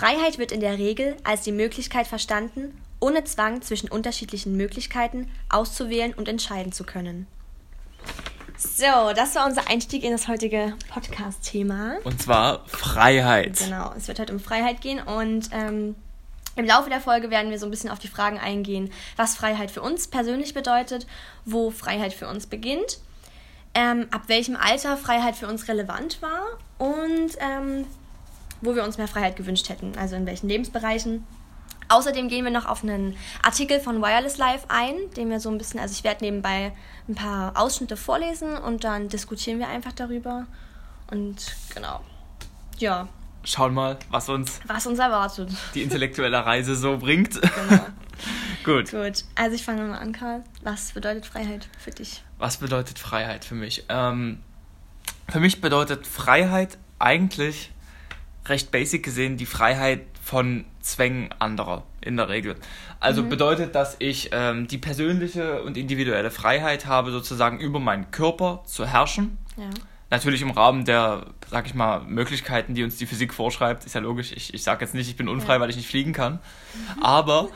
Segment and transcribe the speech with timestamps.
[0.00, 6.14] Freiheit wird in der Regel als die Möglichkeit verstanden, ohne Zwang zwischen unterschiedlichen Möglichkeiten auszuwählen
[6.14, 7.26] und entscheiden zu können.
[8.56, 11.96] So, das war unser Einstieg in das heutige Podcast-Thema.
[12.04, 13.58] Und zwar Freiheit.
[13.58, 15.94] Genau, es wird heute um Freiheit gehen und ähm,
[16.56, 19.70] im Laufe der Folge werden wir so ein bisschen auf die Fragen eingehen, was Freiheit
[19.70, 21.06] für uns persönlich bedeutet,
[21.44, 23.00] wo Freiheit für uns beginnt,
[23.74, 26.46] ähm, ab welchem Alter Freiheit für uns relevant war
[26.78, 27.84] und ähm,
[28.60, 31.26] wo wir uns mehr Freiheit gewünscht hätten, also in welchen Lebensbereichen.
[31.88, 35.58] Außerdem gehen wir noch auf einen Artikel von Wireless Life ein, den wir so ein
[35.58, 36.72] bisschen, also ich werde nebenbei
[37.08, 40.46] ein paar Ausschnitte vorlesen und dann diskutieren wir einfach darüber.
[41.10, 42.00] Und genau.
[42.78, 43.08] Ja.
[43.42, 45.50] Schauen mal, was uns, was uns erwartet.
[45.74, 47.40] Die intellektuelle Reise so bringt.
[47.68, 47.86] Genau.
[48.64, 48.90] Gut.
[48.90, 49.24] Gut.
[49.34, 50.44] Also ich fange mal an, Karl.
[50.62, 52.22] Was bedeutet Freiheit für dich?
[52.38, 53.84] Was bedeutet Freiheit für mich?
[53.88, 54.40] Ähm,
[55.28, 57.70] für mich bedeutet Freiheit eigentlich
[58.46, 62.56] recht basic gesehen die Freiheit von Zwängen anderer in der Regel.
[62.98, 63.28] Also mhm.
[63.28, 68.86] bedeutet, dass ich ähm, die persönliche und individuelle Freiheit habe, sozusagen über meinen Körper zu
[68.86, 69.38] herrschen.
[69.56, 69.70] Ja.
[70.10, 74.00] Natürlich im Rahmen der, sag ich mal, Möglichkeiten, die uns die Physik vorschreibt, ist ja
[74.00, 74.32] logisch.
[74.32, 75.60] Ich, ich sage jetzt nicht, ich bin unfrei, ja.
[75.60, 76.34] weil ich nicht fliegen kann.
[76.34, 77.02] Mhm.
[77.02, 77.48] Aber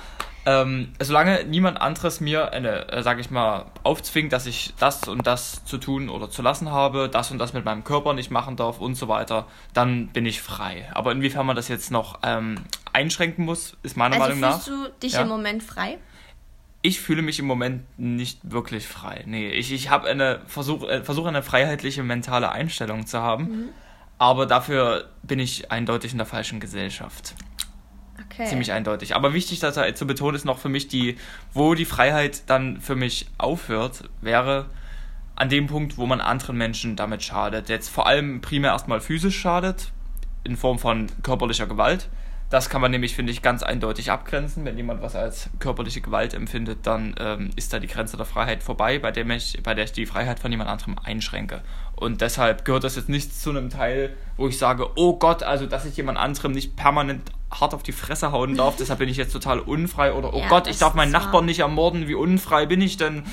[0.46, 5.26] ähm, solange niemand anderes mir eine, äh, sag ich mal, aufzwingt, dass ich das und
[5.26, 8.56] das zu tun oder zu lassen habe, das und das mit meinem Körper nicht machen
[8.56, 10.90] darf und so weiter, dann bin ich frei.
[10.92, 12.56] Aber inwiefern man das jetzt noch ähm,
[12.92, 14.62] einschränken muss, ist meiner also Meinung nach.
[14.62, 15.22] Fühlst du dich ja?
[15.22, 15.98] im Moment frei?
[16.82, 19.24] Ich fühle mich im Moment nicht wirklich frei.
[19.26, 23.44] Nee, ich, ich habe eine versuche äh, versuch eine freiheitliche mentale Einstellung zu haben.
[23.44, 23.68] Mhm.
[24.18, 27.34] Aber dafür bin ich eindeutig in der falschen Gesellschaft.
[28.34, 28.48] Okay.
[28.48, 29.14] Ziemlich eindeutig.
[29.14, 31.16] Aber wichtig dass er, zu betonen ist noch für mich die,
[31.52, 34.66] wo die Freiheit dann für mich aufhört, wäre
[35.36, 37.68] an dem Punkt, wo man anderen Menschen damit schadet.
[37.68, 39.92] Jetzt vor allem primär erstmal physisch schadet,
[40.44, 42.08] in Form von körperlicher Gewalt.
[42.50, 44.64] Das kann man nämlich, finde ich, ganz eindeutig abgrenzen.
[44.64, 48.62] Wenn jemand was als körperliche Gewalt empfindet, dann ähm, ist da die Grenze der Freiheit
[48.62, 51.62] vorbei, bei der, ich, bei der ich die Freiheit von jemand anderem einschränke.
[51.96, 55.66] Und deshalb gehört das jetzt nicht zu einem Teil, wo ich sage, oh Gott, also
[55.66, 59.16] dass ich jemand anderem nicht permanent hart auf die Fresse hauen darf, deshalb bin ich
[59.16, 60.12] jetzt total unfrei.
[60.12, 63.24] Oder oh ja, Gott, ich darf meinen Nachbarn nicht ermorden, wie unfrei bin ich denn?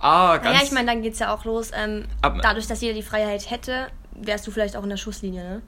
[0.00, 0.56] Ah, ganz.
[0.56, 1.70] Naja, ich meine, dann geht es ja auch los.
[1.74, 5.62] Ähm, dadurch, dass jeder die Freiheit hätte, wärst du vielleicht auch in der Schusslinie, ne?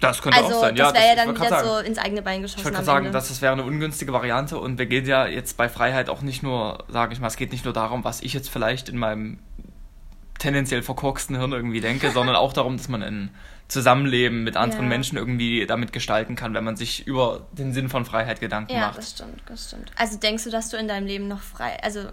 [0.00, 0.92] Das könnte also, auch sein, ja.
[0.92, 2.60] Das wäre ja dann wieder so ins eigene Bein geschossen.
[2.60, 5.68] Ich wollte sagen, dass das wäre eine ungünstige Variante und wir gehen ja jetzt bei
[5.68, 8.48] Freiheit auch nicht nur, sage ich mal, es geht nicht nur darum, was ich jetzt
[8.48, 9.38] vielleicht in meinem
[10.38, 13.30] tendenziell verkorksten Hirn irgendwie denke, sondern auch darum, dass man ein
[13.66, 14.88] Zusammenleben mit anderen ja.
[14.88, 18.80] Menschen irgendwie damit gestalten kann, wenn man sich über den Sinn von Freiheit Gedanken ja,
[18.80, 18.94] macht.
[18.94, 19.92] Ja, das stimmt, das stimmt.
[19.96, 22.08] Also denkst du, dass du in deinem Leben noch frei, also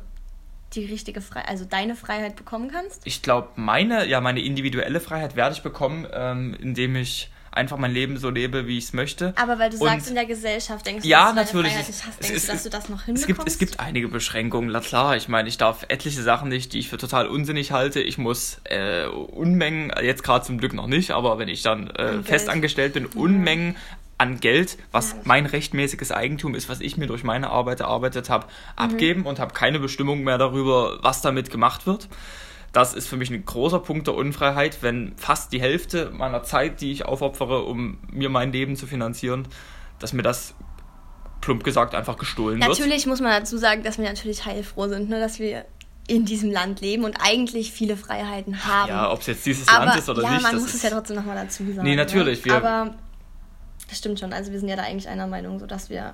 [0.74, 3.02] die richtige Freiheit, also deine Freiheit bekommen kannst?
[3.06, 7.92] Ich glaube, meine, ja, meine individuelle Freiheit werde ich bekommen, ähm, indem ich einfach mein
[7.92, 9.34] Leben so lebe, wie ich es möchte.
[9.36, 11.88] Aber weil du und sagst, in der Gesellschaft denkst du, ja, dass du natürlich, Freiheit
[11.88, 13.22] nicht hast, denkst es, du, dass du das noch hinbekommst?
[13.22, 15.16] Es gibt, es gibt einige Beschränkungen, na klar.
[15.16, 18.02] Ich meine, ich darf etliche Sachen nicht, die ich für total unsinnig halte.
[18.02, 22.22] Ich muss äh, Unmengen, jetzt gerade zum Glück noch nicht, aber wenn ich dann äh,
[22.24, 23.76] festangestellt bin, Unmengen
[24.18, 25.18] an Geld, was ja.
[25.24, 28.52] mein rechtmäßiges Eigentum ist, was ich mir durch meine Arbeit erarbeitet habe, mhm.
[28.76, 32.08] abgeben und habe keine Bestimmung mehr darüber, was damit gemacht wird.
[32.76, 36.82] Das ist für mich ein großer Punkt der Unfreiheit, wenn fast die Hälfte meiner Zeit,
[36.82, 39.48] die ich aufopfere, um mir mein Leben zu finanzieren,
[40.00, 40.56] dass mir das
[41.40, 42.90] plump gesagt einfach gestohlen natürlich wird.
[42.90, 45.64] Natürlich muss man dazu sagen, dass wir natürlich heilfroh sind, ne, dass wir
[46.08, 48.90] in diesem Land leben und eigentlich viele Freiheiten haben.
[48.90, 50.42] Ja, ob es jetzt dieses Aber, Land ist oder ja, nicht.
[50.44, 51.88] Ja, man muss es ja trotzdem nochmal dazu sagen.
[51.88, 52.44] Nee, natürlich.
[52.44, 52.56] Ne?
[52.56, 52.94] Aber
[53.88, 54.34] das stimmt schon.
[54.34, 56.14] Also wir sind ja da eigentlich einer Meinung, so dass wir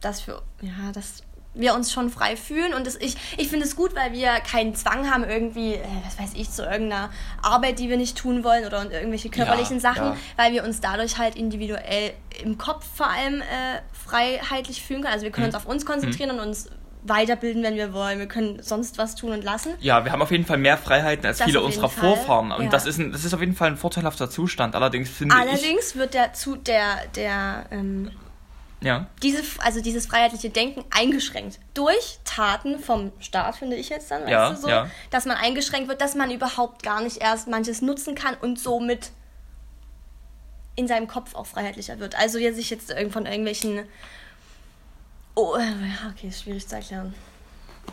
[0.00, 1.22] das für, ja, das
[1.54, 2.74] wir uns schon frei fühlen.
[2.74, 6.18] Und das, ich, ich finde es gut, weil wir keinen Zwang haben, irgendwie, äh, was
[6.18, 7.10] weiß ich, zu irgendeiner
[7.42, 10.16] Arbeit, die wir nicht tun wollen oder irgendwelche körperlichen ja, Sachen, ja.
[10.36, 12.12] weil wir uns dadurch halt individuell
[12.42, 15.12] im Kopf vor allem äh, freiheitlich fühlen können.
[15.12, 15.54] Also wir können mhm.
[15.54, 16.42] uns auf uns konzentrieren mhm.
[16.42, 16.68] und uns
[17.02, 18.18] weiterbilden, wenn wir wollen.
[18.18, 19.72] Wir können sonst was tun und lassen.
[19.80, 22.16] Ja, wir haben auf jeden Fall mehr Freiheiten als das viele unserer Fall.
[22.16, 22.52] Vorfahren.
[22.52, 22.70] Und ja.
[22.70, 24.74] das, ist ein, das ist auf jeden Fall ein vorteilhafter Zustand.
[24.74, 25.64] Allerdings finde Allerdings ich.
[25.64, 28.10] Allerdings wird der, zu, der, der ähm,
[28.80, 29.06] ja.
[29.22, 31.58] Diese, also dieses freiheitliche Denken eingeschränkt.
[31.74, 34.90] Durch Taten vom Staat, finde ich jetzt dann, weißt ja, du so, ja.
[35.10, 39.10] dass man eingeschränkt wird, dass man überhaupt gar nicht erst manches nutzen kann und somit
[40.76, 42.16] in seinem Kopf auch freiheitlicher wird.
[42.16, 43.82] Also jetzt sich jetzt von irgendwelchen.
[45.34, 47.14] Oh, äh, ja, okay, ist schwierig zu erklären.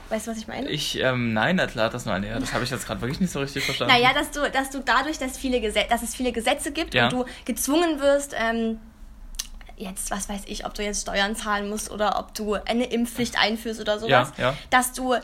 [0.09, 0.69] Weißt du, was ich meine?
[0.69, 2.27] Ich, ähm, nein, erklärt das nur eine.
[2.29, 3.93] Ja, das habe ich jetzt gerade wirklich nicht so richtig verstanden.
[3.93, 7.05] Naja, dass du, dass du dadurch, dass, viele dass es viele Gesetze gibt ja.
[7.05, 8.79] und du gezwungen wirst, ähm,
[9.77, 13.39] jetzt, was weiß ich, ob du jetzt Steuern zahlen musst oder ob du eine Impfpflicht
[13.39, 14.57] einführst oder sowas, ja, ja.
[14.69, 15.15] dass du,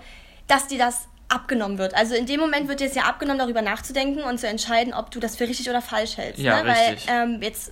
[0.48, 1.96] dass dir das abgenommen wird.
[1.96, 5.10] Also in dem Moment wird dir es ja abgenommen, darüber nachzudenken und zu entscheiden, ob
[5.12, 6.40] du das für richtig oder falsch hältst.
[6.40, 6.70] Ja, ne?
[6.76, 7.72] Weil ähm, jetzt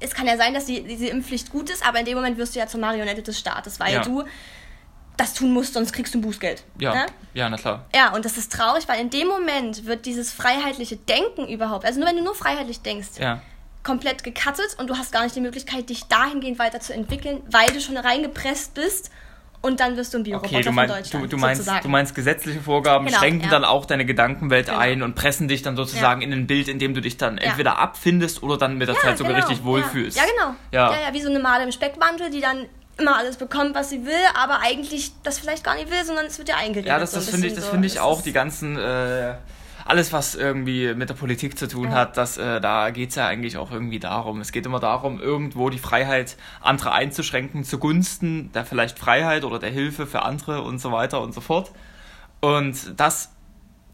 [0.00, 2.54] es kann ja sein, dass die, diese Impfpflicht gut ist, aber in dem Moment wirst
[2.54, 4.02] du ja zur Marionette des Staates, weil Ja.
[4.02, 4.24] du
[5.16, 6.62] das tun musst, sonst kriegst du ein Bußgeld.
[6.78, 7.06] Ja, Ne?
[7.32, 7.86] ja, na klar.
[7.94, 11.98] Ja, und das ist traurig, weil in dem Moment wird dieses freiheitliche Denken überhaupt, also
[12.00, 13.40] nur wenn du nur freiheitlich denkst, Ja.
[13.86, 17.96] Komplett gecuttet und du hast gar nicht die Möglichkeit, dich dahingehend weiterzuentwickeln, weil du schon
[17.96, 19.10] reingepresst bist
[19.62, 21.24] und dann wirst du ein Bioroboter Okay, du, von mein, Deutschland.
[21.24, 21.82] du, du, meinst, sozusagen.
[21.82, 23.50] du meinst gesetzliche Vorgaben Genau, schränken ja.
[23.50, 24.78] dann auch deine Gedankenwelt Genau.
[24.78, 27.78] ein und pressen dich dann sozusagen in ein Bild, in dem du dich dann entweder
[27.78, 30.16] abfindest oder dann mit der Ja, Zeit sogar genau, richtig wohlfühlst.
[30.16, 30.56] Ja, ja genau.
[30.72, 30.92] Ja.
[30.92, 31.08] Ja.
[31.08, 32.66] ja, wie so eine Made im Speckmantel, die dann
[32.98, 36.38] immer alles bekommt, was sie will, aber eigentlich das vielleicht gar nicht will, sondern es
[36.38, 36.86] wird ja eingeredet.
[36.86, 37.70] Ja, das, so das finde ich, das so.
[37.70, 39.34] finde ich Das auch, die ganzen, äh,
[39.88, 41.96] alles was irgendwie mit der Politik zu tun Ja.
[41.96, 44.40] hat, das, äh, da geht es ja eigentlich auch irgendwie darum.
[44.40, 49.70] Es geht immer darum, irgendwo die Freiheit anderer einzuschränken zugunsten der vielleicht Freiheit oder der
[49.70, 51.70] Hilfe für andere und so weiter und so fort.
[52.40, 53.32] Und das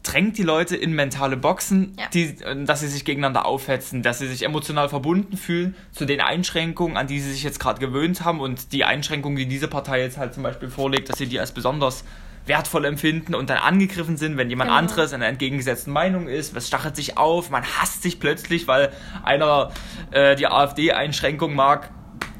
[0.03, 2.07] drängt die Leute in mentale Boxen, Ja.
[2.13, 6.19] die, äh, dass sie sich gegeneinander aufhetzen, dass sie sich emotional verbunden fühlen zu den
[6.19, 10.01] Einschränkungen, an die sie sich jetzt gerade gewöhnt haben und die Einschränkungen, die diese Partei
[10.01, 12.03] jetzt halt zum Beispiel vorlegt, dass sie die als besonders
[12.45, 14.79] wertvoll empfinden und dann angegriffen sind, wenn jemand Genau.
[14.79, 18.91] anderes in einer entgegengesetzten Meinung ist, was stachelt sich auf, man hasst sich plötzlich, weil
[19.23, 19.71] einer
[20.11, 21.89] äh, die AfD-Einschränkung mag,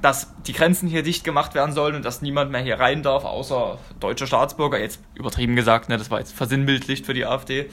[0.01, 3.23] dass die Grenzen hier dicht gemacht werden sollen und dass niemand mehr hier rein darf,
[3.23, 4.77] außer deutscher Staatsbürger.
[4.77, 7.69] Jetzt übertrieben gesagt, ne, das war jetzt versinnbildlicht für die AfD.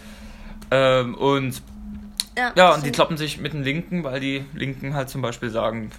[0.70, 1.60] Ähm, und
[2.38, 5.50] Ja, ja, und die kloppen sich mit den Linken, weil die Linken halt zum Beispiel
[5.50, 5.90] sagen,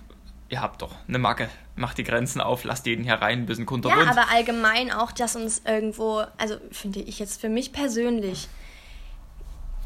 [0.52, 3.64] ihr habt doch eine Macke, macht die Grenzen auf, lasst jeden hier rein, ein bisschen
[3.64, 4.08] Ja, kunterbunt.
[4.08, 8.50] aber allgemein auch, dass uns irgendwo, also finde ich jetzt für mich persönlich,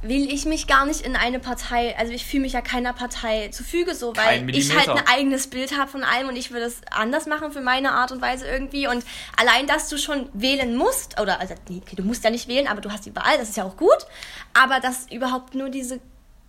[0.02, 3.48] will ich mich gar nicht in eine Partei, also ich fühle mich ja keiner Partei
[3.50, 6.66] zu Füge so, weil ich halt ein eigenes Bild habe von allem und ich würde
[6.66, 8.88] es anders machen für meine Art und Weise irgendwie.
[8.88, 9.04] Und
[9.38, 12.68] allein, dass du schon wählen musst, oder also nee, okay, du musst ja nicht wählen,
[12.68, 14.06] aber du hast die Wahl, das ist ja auch gut,
[14.54, 16.00] aber dass überhaupt nur diese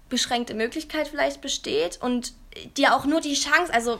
[0.09, 2.33] beschränkte Möglichkeit vielleicht besteht und
[2.77, 3.99] dir auch nur die Chance, also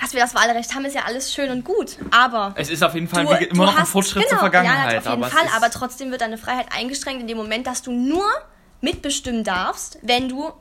[0.00, 2.94] dass wir das Wahlrecht haben, ist ja alles schön und gut, aber es ist auf
[2.94, 4.92] jeden Fall du, immer noch ein Fortschritt genau, zur Vergangenheit.
[4.92, 7.82] Ja, auf jeden aber Fall, aber trotzdem wird deine Freiheit eingeschränkt in dem Moment, dass
[7.82, 8.24] du nur
[8.80, 10.52] mitbestimmen darfst, wenn du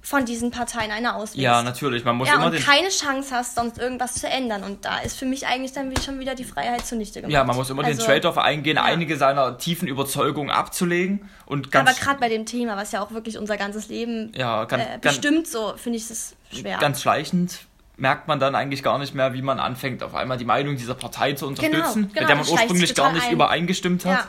[0.00, 1.36] von diesen Parteien eine auswählst.
[1.36, 2.62] Ja, natürlich, man muss ja, immer und den...
[2.62, 4.62] keine Chance hast, sonst irgendwas zu ändern.
[4.62, 7.32] Und da ist für mich eigentlich dann schon wieder die Freiheit zunichte gemacht.
[7.32, 8.84] Ja, man muss immer Also, den Trade-off eingehen, ja.
[8.84, 13.10] einige seiner tiefen Überzeugungen abzulegen und Aber ganz, gerade bei dem Thema, was ja auch
[13.10, 16.78] wirklich unser ganzes Leben ja, ganz, äh, ganz, bestimmt, so finde ich es schwer.
[16.78, 17.60] ganz schleichend
[17.98, 20.94] merkt man dann eigentlich gar nicht mehr, wie man anfängt, auf einmal die Meinung dieser
[20.94, 23.32] Partei zu unterstützen, mit genau, der man ursprünglich gar nicht ein.
[23.32, 24.18] übereingestimmt hat.
[24.18, 24.26] Ja.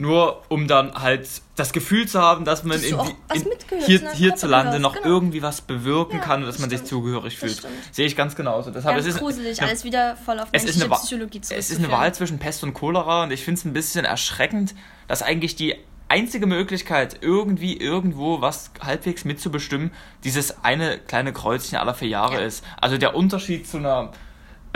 [0.00, 3.86] Nur um dann halt das Gefühl zu haben, dass man Dass in, die- in, zu
[3.86, 5.06] hier, einer hierzulande noch genau.
[5.08, 6.88] irgendwie was bewirken Ja, kann, dass das man sich stimmt.
[6.90, 7.68] zugehörig Das fühlt.
[7.90, 8.70] Sehe ich ganz genauso.
[8.70, 11.40] Deshalb Ganz es ist gruselig, eine, alles wieder voll auf es ist menschliche eine, Psychologie
[11.42, 11.90] es ist eine.
[11.90, 14.74] Wahl zwischen Pest und Cholera und ich finde es ein bisschen erschreckend,
[15.08, 15.74] dass eigentlich die
[16.08, 19.90] einzige Möglichkeit, irgendwie irgendwo was halbwegs mitzubestimmen,
[20.22, 22.46] dieses eine kleine Kreuzchen aller vier Jahre Ja.
[22.46, 22.64] ist.
[22.80, 24.12] Also der Unterschied zu einer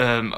[0.02, 0.34] ähm,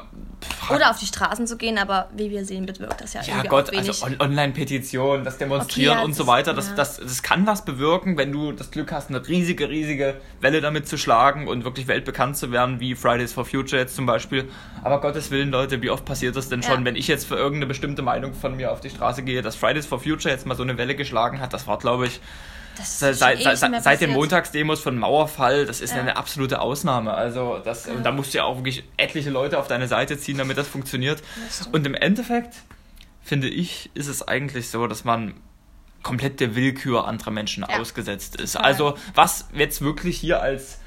[0.69, 3.75] Oder auf die Straßen zu gehen, aber wie wir sehen, bewirkt das ja, ja Gott,
[3.75, 6.75] also On Online-Petitionen, das Demonstrieren Okay, ja, und so das- weiter, das, ja.
[6.75, 10.87] das, das kann was bewirken, wenn du das Glück hast, eine riesige, riesige Welle damit
[10.87, 14.47] zu schlagen und wirklich weltbekannt zu werden, wie Fridays for Future jetzt zum Beispiel.
[14.83, 16.85] Aber Gottes Willen, Leute, wie oft passiert das denn schon, Ja.
[16.85, 19.85] wenn ich jetzt für irgendeine bestimmte Meinung von mir auf die Straße gehe, dass Fridays
[19.85, 22.19] for Future jetzt mal so eine Welle geschlagen hat, das war, glaube ich,
[22.77, 24.11] das seit, ist seit, den.
[24.11, 25.99] Montagsdemos von Mauerfall, das ist Ja.
[26.01, 27.13] eine absolute Ausnahme.
[27.13, 30.37] Also das, und da musst du ja auch wirklich etliche Leute auf deine Seite ziehen,
[30.37, 31.21] damit das funktioniert.
[31.47, 31.67] Das.
[31.67, 32.53] Und im Endeffekt,
[33.23, 35.33] finde ich, ist es eigentlich so, dass man
[36.03, 37.79] komplett der Willkür anderer Menschen Ja.
[37.79, 38.53] ausgesetzt ist.
[38.53, 38.67] Total.
[38.67, 40.79] Also was jetzt wirklich hier als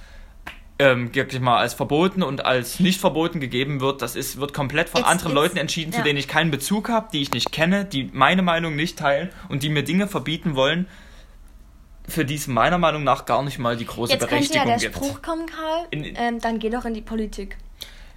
[0.80, 4.88] ähm, wirklich mal als verboten und als nicht verboten gegeben wird, das ist, wird komplett
[4.88, 6.04] von Jetzt- anderen jetzt- Leuten entschieden, zu ja.
[6.04, 9.64] denen ich keinen Bezug habe, die ich nicht kenne, die meine Meinung nicht teilen und
[9.64, 10.86] die mir Dinge verbieten wollen,
[12.08, 14.66] für die es meiner Meinung nach gar nicht mal die große Jetzt könnte ja Berechtigung
[14.66, 14.96] der gibt.
[14.96, 17.56] Spruch kommen, Karl, In- ähm, dann geh doch in die Politik.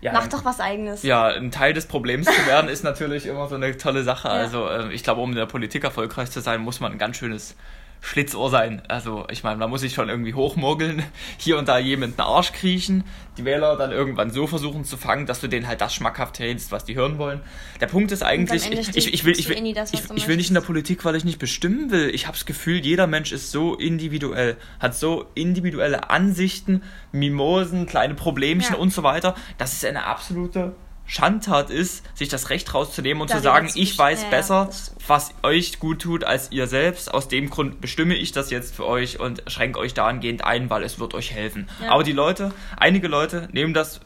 [0.01, 1.03] Ja, Mach doch was Eigenes.
[1.03, 4.29] Ja, ein Teil des Problems zu werden ist natürlich immer so eine tolle Sache.
[4.29, 4.33] Ja.
[4.33, 7.17] Also äh, ich glaube, um in der Politik erfolgreich zu sein, muss man ein ganz
[7.17, 7.55] schönes
[8.03, 8.81] Schlitzohr sein.
[8.87, 11.03] Also ich meine, man muss sich schon irgendwie hochmogeln,
[11.37, 13.03] hier und da jemand in den Arsch kriechen,
[13.37, 16.71] die Wähler dann irgendwann so versuchen zu fangen, dass du denen halt das schmackhaft hältst,
[16.71, 17.41] was die hören wollen.
[17.79, 20.49] Der Punkt ist eigentlich, ich, ich, ich, will, ich, will, das, ich, ich will nicht
[20.49, 20.61] in der.
[20.61, 22.09] Politik, weil ich nicht bestimmen will.
[22.13, 28.13] Ich habe das Gefühl, jeder Mensch ist so individuell, hat so individuelle Ansichten, Mimosen, kleine
[28.13, 28.79] Problemchen Ja.
[28.79, 30.73] und so weiter, dass es eine absolute
[31.05, 34.69] Schandtat ist, sich das Recht rauszunehmen und Da zu sagen, ich weiß ja, besser,
[35.07, 37.13] was euch gut tut als ihr selbst.
[37.13, 40.83] Aus dem Grund bestimme ich das jetzt für euch und schränke euch dahingehend ein, weil
[40.83, 41.67] es wird euch helfen.
[41.81, 41.91] Ja.
[41.91, 43.99] Aber die Leute, einige Leute nehmen das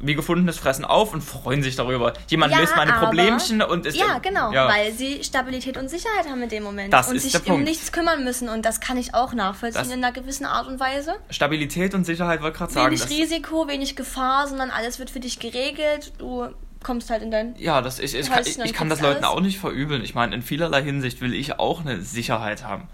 [0.00, 2.12] wie gefundenes Fressen auf und freuen sich darüber.
[2.28, 4.68] Jemand Ja, löst meine aber- Problemchen und ist Ja, genau, ja.
[4.68, 8.22] weil sie Stabilität und Sicherheit haben in dem Moment Das und sich um nichts kümmern
[8.22, 11.16] müssen und das kann ich auch nachvollziehen Das- in einer gewissen Art und Weise.
[11.30, 12.86] Stabilität und Sicherheit wollte gerade sagen.
[12.96, 16.12] Wenig Risiko, wenig Gefahr, sondern alles wird für dich geregelt.
[16.18, 16.46] Du
[16.84, 19.36] kommst halt in dein ja, das ist, ich, kann, ich, ich kann das Leuten alles.
[19.36, 20.04] auch nicht verübeln.
[20.04, 22.86] Ich meine, in vielerlei Hinsicht will ich auch eine Sicherheit haben.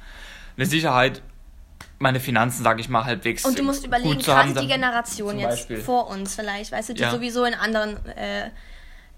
[0.57, 1.21] Eine Sicherheit,
[1.99, 6.09] meine Finanzen, sage ich mal, halbwegs Und du musst überlegen, gerade die Generation jetzt vor
[6.09, 7.11] uns vielleicht, weißt du, die Ja.
[7.11, 8.51] sowieso in anderen äh,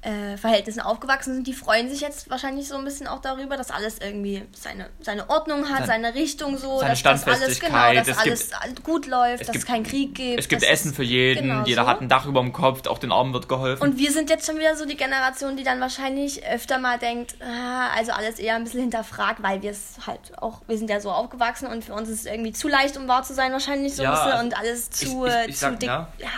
[0.03, 3.71] äh, Verhältnissen aufgewachsen sind, die freuen sich jetzt wahrscheinlich so ein bisschen auch darüber, dass
[3.73, 7.93] alles irgendwie seine, seine Ordnung hat, Sein- seine Richtung so, seine dass das alles genau,
[7.93, 10.39] dass es alles gut läuft, dass gibt- es keinen Krieg gibt.
[10.39, 11.89] Es gibt dass Essen für jeden, genau jeder so.
[11.89, 13.83] hat ein Dach über dem Kopf, auch den Armen wird geholfen.
[13.83, 17.35] Und wir sind jetzt schon wieder so die Generation, die dann wahrscheinlich öfter mal denkt,
[17.43, 21.01] ah, also alles eher ein bisschen hinterfragt, weil wir es halt auch, wir sind ja
[21.01, 23.97] so aufgewachsen und für uns ist es irgendwie zu leicht, um wahr zu sein, wahrscheinlich
[23.97, 26.09] so Ja, ein bisschen also und alles zu, ich- ich- ich zu sag, dick, ja.
[26.19, 26.29] ja,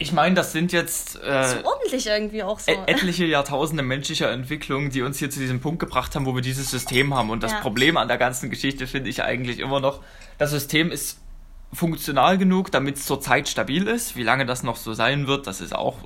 [0.00, 2.70] ich meine, das sind jetzt äh, zu ordentlich irgendwie auch so.
[2.70, 6.42] et- etliche Jahrtausende menschlicher Entwicklung, die uns hier zu diesem Punkt gebracht haben, wo wir
[6.42, 7.30] dieses System haben.
[7.30, 7.60] Und das Ja.
[7.60, 10.00] Problem an der ganzen Geschichte finde ich eigentlich immer noch,
[10.38, 11.18] das System ist
[11.72, 14.16] funktional genug, damit es zurzeit stabil ist.
[14.16, 15.96] Wie lange das noch so sein wird, das ist auch,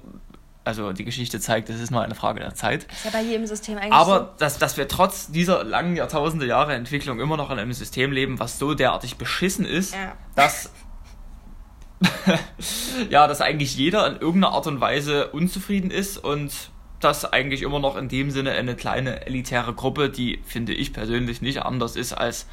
[0.64, 2.84] also die Geschichte zeigt, es ist nur eine Frage der Zeit.
[2.90, 6.74] ist ja bei jedem System eigentlich Aber dass, dass wir trotz dieser langen Jahrtausende Jahre
[6.74, 10.16] Entwicklung immer noch in einem System leben, was so derartig beschissen ist, Ja.
[10.34, 10.70] dass
[13.10, 16.52] ja, dass eigentlich jeder in irgendeiner Art und Weise unzufrieden ist und
[17.00, 21.42] das eigentlich immer noch in dem Sinne eine kleine elitäre Gruppe, die finde ich persönlich
[21.42, 22.46] nicht anders ist als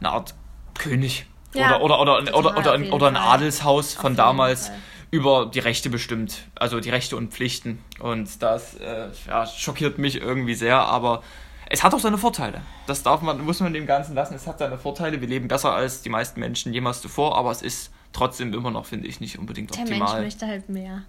[0.00, 0.34] eine Art
[0.78, 3.16] König Ja, oder oder oder oder oder, ein, oder ein.
[3.16, 4.76] Adelshaus von damals Fall.
[5.10, 10.20] über die Rechte bestimmt, also die Rechte und Pflichten und das äh, ja, schockiert mich
[10.20, 11.22] irgendwie sehr, aber
[11.68, 12.60] es hat auch seine Vorteile.
[12.86, 14.34] Das darf man, muss man dem Ganzen lassen.
[14.34, 15.20] Es hat seine Vorteile.
[15.20, 18.86] Wir leben besser als die meisten Menschen jemals zuvor, aber es ist trotzdem immer noch,
[18.86, 20.22] finde ich, nicht unbedingt Der Mensch optimal.
[20.22, 21.02] möchte halt mehr.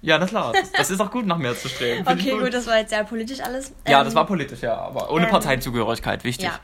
[0.00, 2.06] Ja, na klar, das, das ist auch gut, nach mehr zu streben.
[2.06, 3.72] Okay, gut, das war jetzt sehr politisch alles.
[3.86, 6.46] Ja, Ähm, das war politisch, ja, aber ohne ähm, Parteizugehörigkeit, wichtig.
[6.46, 6.58] Ja.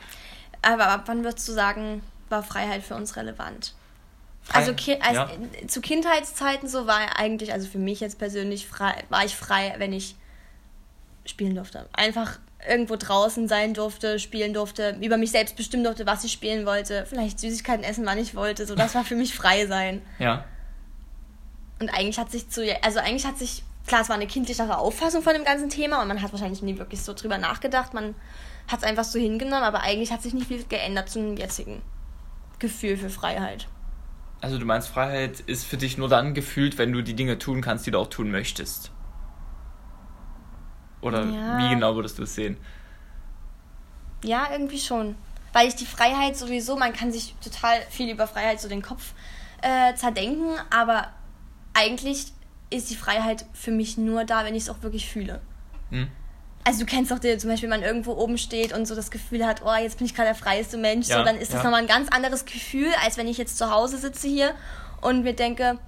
[0.63, 3.75] Aber ab wann würdest du sagen, war Freiheit für uns relevant?
[4.53, 5.29] Also ki als, ja.
[5.69, 9.93] zu Kindheitszeiten so war eigentlich, also für mich jetzt persönlich frei, war ich frei, wenn
[9.93, 10.17] ich
[11.27, 11.89] spielen durfte.
[11.93, 12.39] Einfach
[12.69, 17.07] irgendwo draußen sein durfte, spielen durfte, über mich selbst bestimmen durfte, was ich spielen wollte,
[17.07, 18.67] vielleicht Süßigkeiten essen, wann ich wollte.
[18.67, 20.03] So, das war für mich frei sein.
[20.19, 20.45] Ja.
[21.81, 25.23] Und eigentlich hat sich zu, also eigentlich hat sich, klar, es war eine kindlichere Auffassung
[25.23, 27.93] von dem ganzen Thema und man hat wahrscheinlich nie wirklich so drüber nachgedacht.
[27.93, 28.15] Man
[28.69, 31.83] hat es einfach so hingenommen, aber eigentlich hat sich nicht viel geändert zum jetzigen
[32.59, 33.67] Gefühl für Freiheit.
[34.41, 37.61] Also du meinst, Freiheit ist für dich nur dann gefühlt, wenn du die Dinge tun
[37.61, 38.91] kannst, die du auch tun möchtest.
[41.05, 41.59] Oder Ja.
[41.59, 42.57] wie genau würdest du es sehen?
[44.25, 45.17] Ja, irgendwie schon.
[45.53, 49.13] Weil ich die Freiheit sowieso, man kann sich total viel über Freiheit so den Kopf
[49.63, 51.09] äh, zerdenken, aber
[51.75, 52.33] eigentlich
[52.71, 55.41] ist die Freiheit für mich nur da, wenn ich es auch wirklich fühle.
[55.91, 56.09] Hm?
[56.67, 59.11] Also du kennst doch den, zum Beispiel, wenn man irgendwo oben steht und so das
[59.11, 61.59] Gefühl hat, oh, jetzt bin ich gerade der freieste Mensch, Ja, so, dann ist das
[61.59, 61.65] ja.
[61.65, 64.55] nochmal ein ganz anderes Gefühl, als wenn ich jetzt zu Hause sitze hier
[65.03, 65.79] und mir denke,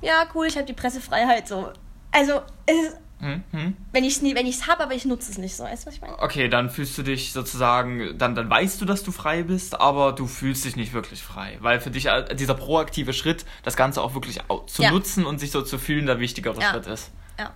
[0.00, 1.72] ja, cool, ich habe die Pressefreiheit, so.
[2.12, 3.42] Also, es ist, Hm?
[3.50, 3.76] Hm?
[3.92, 5.94] wenn ich es wenn ich's habe, aber ich nutze es nicht so, weißt du, was
[5.94, 6.18] ich meine?
[6.18, 10.12] Okay, dann fühlst du dich sozusagen, dann, dann weißt du, dass du frei bist, aber
[10.12, 11.58] du fühlst dich nicht wirklich frei.
[11.60, 14.90] Weil für dich äh, dieser proaktive Schritt, das Ganze auch wirklich zu Ja.
[14.90, 16.70] nutzen und sich so zu fühlen, der wichtigere Ja.
[16.70, 17.10] Schritt ist.
[17.38, 17.52] Ja.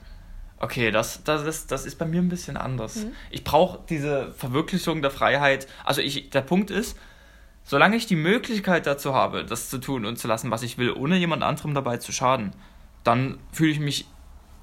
[0.58, 2.96] Okay, das, das, ist, das ist bei mir ein bisschen anders.
[2.96, 3.12] Mhm.
[3.30, 5.66] Ich brauche diese Verwirklichung der Freiheit.
[5.84, 6.96] Also ich, der Punkt ist,
[7.64, 10.92] solange ich die Möglichkeit dazu habe, das zu tun und zu lassen, was ich will,
[10.92, 12.52] ohne jemand anderem dabei zu schaden,
[13.02, 14.06] dann fühle ich mich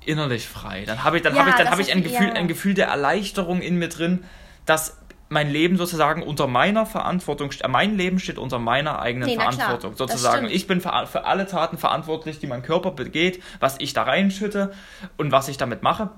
[0.06, 0.84] innerlich frei.
[0.86, 2.34] Dann habe ich, dann Ja, habe ich, dann habe ich ein Gefühl, ja.
[2.34, 4.24] ein Gefühl der Erleichterung in mir drin,
[4.66, 4.98] dass
[5.30, 9.54] mein Leben sozusagen unter meiner Verantwortung, st- mein Leben steht unter meiner eigenen Nee, klar,
[9.54, 9.96] Verantwortung.
[9.96, 14.04] Sozusagen, ich bin für, für alle Taten verantwortlich, die mein Körper begeht, was ich da
[14.04, 14.74] reinschütte
[15.18, 16.10] und was ich damit mache.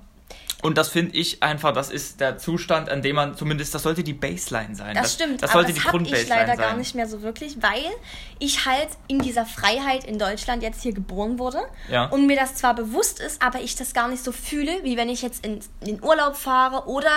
[0.63, 4.03] Und das finde ich einfach, das ist der Zustand, an dem man zumindest, das sollte
[4.03, 4.95] die Baseline sein.
[4.95, 6.57] Das, stimmt, Das aber sollte das die habe ich leider sein.
[6.57, 7.83] gar nicht mehr so wirklich, weil
[8.39, 12.05] ich halt in dieser Freiheit in Deutschland jetzt hier geboren wurde Ja.
[12.05, 15.09] und mir das zwar bewusst ist, aber ich das gar nicht so fühle, wie wenn
[15.09, 17.11] ich jetzt in, in den Urlaub fahre oder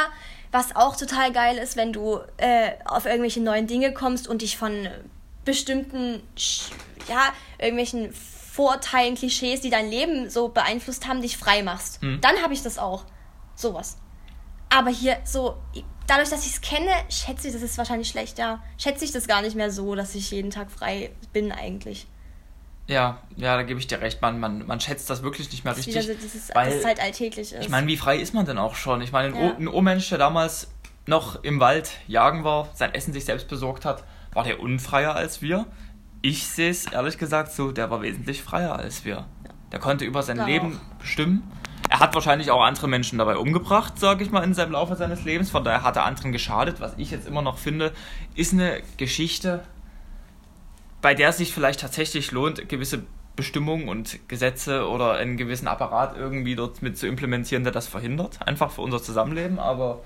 [0.52, 4.56] was auch total geil ist, wenn du äh, auf irgendwelche neuen Dinge kommst und dich
[4.56, 4.88] von
[5.44, 6.22] bestimmten,
[7.08, 8.12] ja, irgendwelchen
[8.52, 12.02] Vorteilen, Klischees, die dein Leben so beeinflusst haben, dich frei machst.
[12.02, 12.20] Mhm.
[12.20, 13.04] Dann habe ich das auch.
[13.56, 13.98] Sowas.
[14.68, 15.56] Aber hier so,
[16.06, 19.26] dadurch, dass ich es kenne, schätze ich, das ist wahrscheinlich schlecht, ja, schätze ich das
[19.26, 22.06] gar nicht mehr so, dass ich jeden Tag frei bin eigentlich.
[22.88, 24.22] Ja, ja, da gebe ich dir recht.
[24.22, 26.04] Man, man, man schätzt das wirklich nicht mehr Das ist, richtig.
[26.08, 27.60] wieder dass, es, weil- dass es halt alltäglich ist.
[27.62, 29.00] Ich meine, wie frei ist man denn auch schon?
[29.02, 29.56] Ich meine, ein, Ja.
[29.56, 30.68] Ein Urmensch, der damals
[31.06, 35.42] noch im Wald jagen war, sein Essen sich selbst besorgt hat, war der unfreier als
[35.42, 35.66] wir?
[36.22, 39.26] Ich sehe es ehrlich gesagt so, der war wesentlich freier als wir.
[39.72, 40.46] Der konnte über sein Ja.
[40.46, 41.42] Leben bestimmen.
[41.88, 45.24] Er hat wahrscheinlich auch andere Menschen dabei umgebracht, sage ich mal, in seinem Laufe seines
[45.24, 45.50] Lebens.
[45.50, 46.80] Von daher hat er anderen geschadet.
[46.80, 47.92] Was ich jetzt immer noch finde,
[48.34, 49.62] ist eine Geschichte,
[51.00, 53.04] bei der es sich vielleicht tatsächlich lohnt, gewisse
[53.36, 58.38] Bestimmungen und Gesetze oder einen gewissen Apparat irgendwie dort mit zu implementieren, der das verhindert.
[58.46, 60.00] Einfach für unser Zusammenleben, aber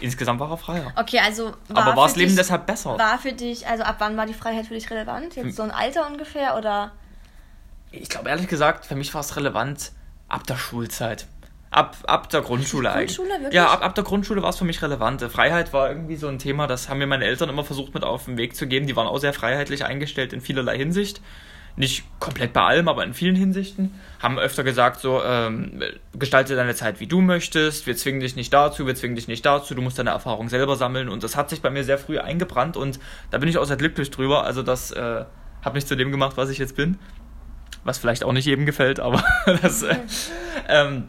[0.00, 0.92] insgesamt war er freier.
[0.94, 2.98] Okay, also aber war das Leben dich, deshalb besser?
[2.98, 5.34] War für dich, also ab wann war die Freiheit für dich relevant?
[5.34, 6.92] Jetzt so ein Alter ungefähr oder?
[7.90, 9.92] Ich glaube ehrlich gesagt, für mich war es relevant
[10.34, 11.26] ab der Schulzeit.
[11.70, 13.16] Ab, ab der Grundschule eigentlich.
[13.16, 13.54] Grundschule, wirklich?
[13.54, 15.22] Ja, ab, ab der Grundschule war es für mich relevant.
[15.22, 18.26] Freiheit war irgendwie so ein Thema, das haben mir meine Eltern immer versucht mit auf
[18.26, 18.86] den Weg zu geben.
[18.86, 21.20] Die waren auch sehr freiheitlich eingestellt in vielerlei Hinsicht.
[21.76, 23.98] Nicht komplett bei allem, aber in vielen Hinsichten.
[24.20, 28.52] Haben öfter gesagt, so, ähm, gestalte deine Zeit wie du möchtest, wir zwingen dich nicht
[28.52, 31.08] dazu, wir zwingen dich nicht dazu, du musst deine Erfahrung selber sammeln.
[31.08, 33.00] Und das hat sich bei mir sehr früh eingebrannt und
[33.32, 34.44] da bin ich auch sehr glücklich drüber.
[34.44, 35.24] Also das äh,
[35.62, 36.98] hat mich zu dem gemacht, was ich jetzt bin.
[37.84, 39.22] Was vielleicht auch nicht jedem gefällt, aber
[39.62, 39.82] das.
[39.82, 39.96] Äh,
[40.68, 41.08] ähm,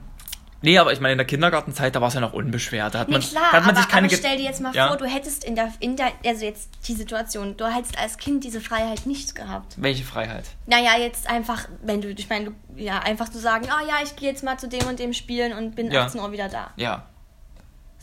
[0.61, 2.93] nee, aber ich meine, in der Kindergartenzeit, da war es ja noch unbeschwert.
[2.95, 4.61] Da hat Nee, man, klar, da hat man aber, sich keine aber stell dir jetzt
[4.61, 4.87] mal Ja?
[4.89, 8.43] vor, du hättest in der, in der, also jetzt die Situation, du hättest als Kind
[8.43, 9.75] diese Freiheit nicht gehabt.
[9.77, 10.45] Welche Freiheit?
[10.65, 14.29] Naja, jetzt einfach, wenn du, ich meine, ja, einfach zu sagen, ah ja, ich gehe
[14.29, 16.05] jetzt mal zu dem und dem spielen und bin Ja.
[16.05, 16.71] 18 Uhr wieder da.
[16.75, 17.05] Ja,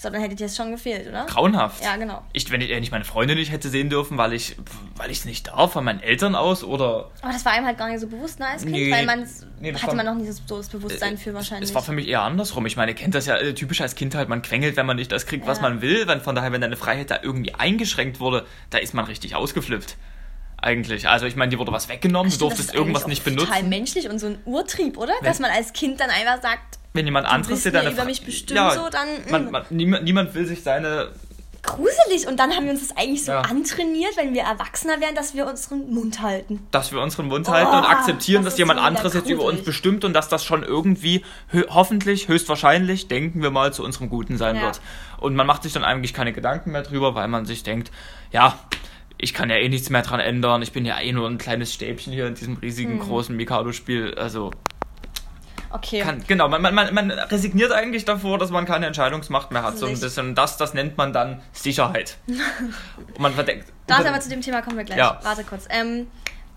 [0.02, 1.26] So, dann hätte dir das schon gefehlt, oder?
[1.26, 1.82] grauenhaft.
[1.84, 2.22] Ja, genau.
[2.32, 4.56] Ich, wenn ich, wenn ich meine Freunde nicht hätte sehen dürfen, weil ich
[4.96, 7.78] weil ich es nicht darf, von meinen Eltern aus oder Aber das war einem halt
[7.78, 8.90] gar nicht so bewusst ne, als Kind, Nee.
[8.90, 9.28] weil man
[9.60, 11.68] Nee, das hatte war- man noch nicht so das Bewusstsein für wahrscheinlich.
[11.70, 12.66] Es war für mich eher andersrum.
[12.66, 14.96] Ich meine, ihr kennt das ja äh, typisch als Kind halt, man quengelt, wenn man
[14.96, 15.62] nicht das kriegt, was Ja.
[15.62, 16.08] man will.
[16.08, 19.96] Wenn, von daher, wenn deine Freiheit da irgendwie eingeschränkt wurde, da ist man richtig ausgeflippt.
[20.56, 21.08] Eigentlich.
[21.08, 23.30] Also ich meine, dir wurde was weggenommen, du Stimmt, das durftest ist irgendwas nicht auch
[23.32, 23.68] Total benutzen.
[23.68, 25.12] menschlich und so ein Urtrieb, oder?
[25.22, 28.70] Dass man als Kind dann einfach sagt, Wenn jemand anderes dir deine über mich bestimmen,
[28.74, 29.50] so, dann, Man, mm.
[29.50, 31.08] man, niemand, niemand will sich seine
[31.62, 32.26] gruselig.
[32.26, 33.42] Und dann haben wir uns das eigentlich so Ja.
[33.42, 36.66] antrainiert, wenn wir Erwachsener wären, dass wir unseren Mund halten.
[36.72, 39.62] dass wir unseren Mund halten Oh, und akzeptieren, das dass jemand anderes jetzt über uns
[39.62, 44.36] bestimmt und dass das schon irgendwie hö hoffentlich, höchstwahrscheinlich, denken wir mal, zu unserem Guten
[44.38, 44.62] sein Ja.
[44.62, 44.80] wird.
[45.18, 47.92] Und man macht sich dann eigentlich keine Gedanken mehr drüber, weil man sich denkt,
[48.32, 48.58] ja,
[49.18, 51.72] ich kann ja eh nichts mehr dran ändern, ich bin ja eh nur ein kleines
[51.72, 53.06] Stäbchen hier in diesem riesigen, Hm.
[53.06, 54.14] großen Mikado-Spiel.
[54.16, 54.50] Also,
[55.72, 56.00] Okay.
[56.00, 59.78] kann, genau, man, man, man, resigniert eigentlich davor, dass man keine Entscheidungsmacht mehr hat.
[59.78, 62.18] So ein bisschen, das, das nennt man dann Sicherheit.
[62.26, 63.66] und man verdenkt.
[63.88, 64.98] Warte, aber zu dem Thema kommen wir gleich.
[64.98, 65.18] Ja.
[65.22, 65.66] Warte kurz.
[65.70, 66.08] Ähm,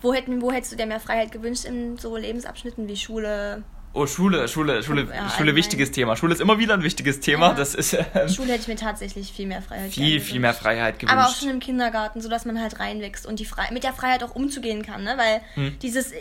[0.01, 3.63] wo, hätten, wo hättest du dir mehr Freiheit gewünscht in so Lebensabschnitten wie Schule?
[3.95, 6.17] Oh, Schule, Schule, Schule, Ja, Schule, wichtiges Thema.
[6.17, 7.47] Schule ist immer wieder ein wichtiges Thema.
[7.47, 7.53] Ja.
[7.53, 10.49] Das ist ähm, Schule hätte ich mir tatsächlich viel mehr Freiheit viel, gerne viel mehr
[10.49, 10.63] gewünscht.
[10.63, 11.17] Freiheit gewünscht.
[11.17, 14.21] Aber auch schon im Kindergarten, sodass man halt reinwächst und die Frei mit der Freiheit
[14.23, 15.15] auch umzugehen kann, ne?
[15.17, 15.79] Weil Hm.
[15.79, 16.17] dieses, äh,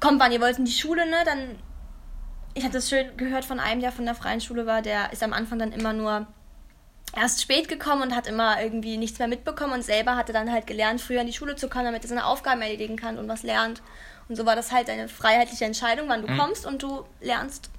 [0.00, 1.16] kommt wann, ihr wollt in die Schule, ne?
[1.24, 1.38] Dann,
[2.54, 5.22] ich hatte das schön gehört von einem, der von der freien Schule war, der ist
[5.22, 6.26] am Anfang dann immer nur
[7.16, 10.66] erst spät gekommen und hat immer irgendwie nichts mehr mitbekommen und selber hatte dann halt
[10.66, 13.42] gelernt, früher in die Schule zu kommen, damit er seine Aufgaben erledigen kann und was
[13.42, 13.82] lernt.
[14.28, 16.38] Und so war das halt eine freiheitliche Entscheidung, wann du Mhm.
[16.38, 17.70] kommst und du lernst.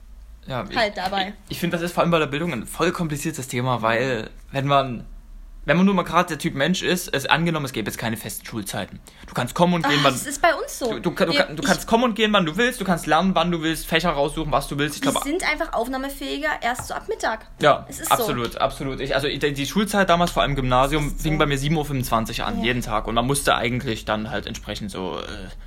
[0.46, 1.34] ja, ich, halt dabei.
[1.48, 4.30] Ich, ich finde, das ist vor allem bei der Bildung ein voll kompliziertes Thema, weil
[4.52, 5.06] wenn man
[5.66, 8.18] wenn man nur mal gerade der Typ Mensch ist, es angenommen, es gäbe jetzt keine
[8.18, 9.00] festen Schulzeiten.
[9.28, 10.92] Du kannst kommen und gehen, Ah, wann das ist bei uns so.
[10.94, 13.08] du, du, du, Wir- du ich- kannst kommen und gehen, wann du willst, du kannst
[13.08, 14.98] lernen, wann du willst, Fächer raussuchen, was du willst.
[14.98, 17.48] Ich Wir glaube, sind einfach aufnahmefähiger erst so ab Mittag.
[17.62, 19.00] ja, es ist absolut, absolut.
[19.00, 21.40] Ich, also die, Schulzeit damals vor allem Gymnasium ist fing so.
[21.40, 22.66] bei mir 7.25 Uhr an, Ja.
[22.66, 23.08] jeden Tag.
[23.08, 25.22] Und man musste eigentlich dann halt entsprechend so äh,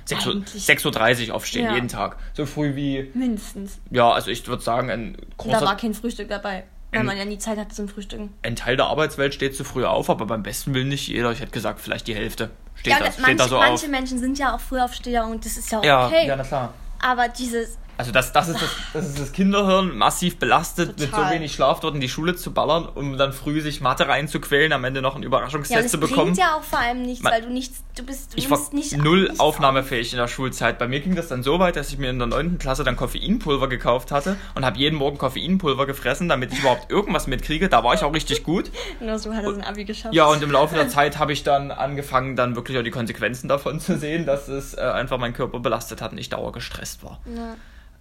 [0.05, 0.63] 6 Uhr- Eigentlich.
[0.65, 1.73] 6.30 Uhr aufstehen, Ja.
[1.75, 2.17] jeden Tag.
[2.33, 3.79] So früh wie, Mindestens.
[3.91, 6.63] ja, also ich würde sagen, ein Und da war großer kein Frühstück dabei.
[6.91, 8.33] Weil man ja nie Zeit hatte zum Frühstücken.
[8.41, 11.31] ein Teil der Arbeitswelt steht zu früh auf, aber beim besten Willen nicht jeder.
[11.31, 13.91] Ich hätte gesagt, vielleicht die Hälfte steht, Ja, da, steht manche, da so manche auf.
[13.91, 16.25] Menschen sind ja auch Frühaufsteher und das ist ja auch Ja, okay.
[16.27, 16.73] ja, na klar.
[17.01, 21.05] Aber dieses, Also das, das, ist das, das ist das Kinderhirn massiv belastet, mit so
[21.07, 21.33] Total.
[21.33, 24.85] wenig Schlaf dort in die Schule zu ballern, um dann früh sich Mathe reinzuquälen, am
[24.85, 26.33] Ende noch einen ja, Überraschungstest es zu bringt bekommen.
[26.35, 28.95] ja auch vor allem nichts, Man- weil du nichts, du bist, du ich war nicht
[28.95, 30.79] null nichts aufnahmefähig in der Schulzeit.
[30.79, 32.57] Bei mir ging das dann so weit, dass ich mir in der 9.
[32.57, 37.27] Klasse dann Koffeinpulver gekauft hatte und habe jeden Morgen Koffeinpulver gefressen, damit ich überhaupt irgendwas
[37.27, 37.67] mitkriege.
[37.67, 38.71] Da war ich auch richtig gut.
[39.01, 40.13] Nur so hat er sein Abi geschafft.
[40.15, 43.49] Ja, und im Laufe der Zeit habe ich dann angefangen, dann wirklich auch die Konsequenzen
[43.49, 47.19] davon zu sehen, dass es äh, einfach meinen Körper belastet hat und ich dauergestresst war.
[47.35, 47.55] Ja.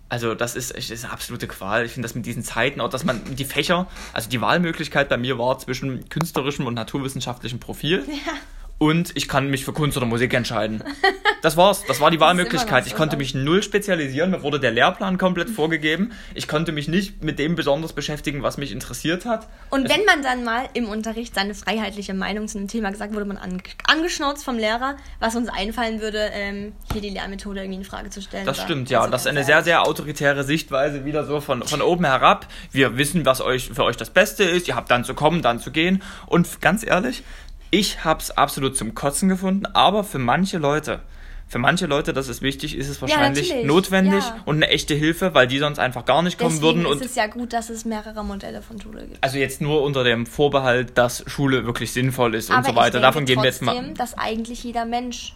[0.09, 1.85] Also das ist, das ist eine absolute Qual.
[1.85, 5.18] Ich finde das mit diesen Zeiten, auch dass man die Fächer, also die Wahlmöglichkeit bei
[5.18, 8.05] mir war zwischen künstlerischem und naturwissenschaftlichem Profil.
[8.09, 8.33] Ja.
[8.79, 10.83] Und ich kann mich für Kunst oder Musik entscheiden.
[11.41, 11.85] Das war's.
[11.87, 12.88] Das war die Wahlmöglichkeit.
[12.88, 14.33] Ich konnte mich null spezialisieren.
[14.33, 16.11] Mir wurde der Lehrplan komplett vorgegeben.
[16.35, 19.47] Ich konnte mich nicht mit dem besonders beschäftigen, was mich interessiert hat.
[19.71, 23.25] Und wenn man dann mal im Unterricht seine freiheitliche Meinung zu einem Thema gesagt wurde,
[23.25, 27.85] man ange angeschnauzt vom Lehrer, was uns einfallen würde, ähm, hier die Lehrmethode irgendwie in
[27.85, 28.45] Frage zu stellen.
[28.45, 28.99] Das stimmt, ja.
[28.99, 32.49] Also das ist eine sehr, sehr autoritäre Sichtweise, wieder so von, von oben herab.
[32.73, 34.67] Wir wissen, was euch für euch das Beste ist.
[34.67, 36.03] Ihr habt dann zu kommen, dann zu gehen.
[36.27, 37.23] Und ganz ehrlich,
[37.71, 41.01] ich hab's absolut zum Kotzen gefunden, aber für manche Leute,
[41.49, 44.37] für manche Leute, das ist wichtig, ist es wahrscheinlich ja, notwendig ja.
[44.45, 46.87] und eine echte Hilfe, weil die sonst einfach gar nicht kommen Deswegen würden.
[46.87, 49.25] Und ist es ja gut, dass es mehrere Modelle von Schule gibt.
[49.25, 53.01] Also jetzt nur unter dem Vorbehalt, dass Schule wirklich sinnvoll ist Aber und so weiter.
[53.01, 53.95] Davon gehen wir jetzt mal.
[53.95, 55.35] dass eigentlich jeder Mensch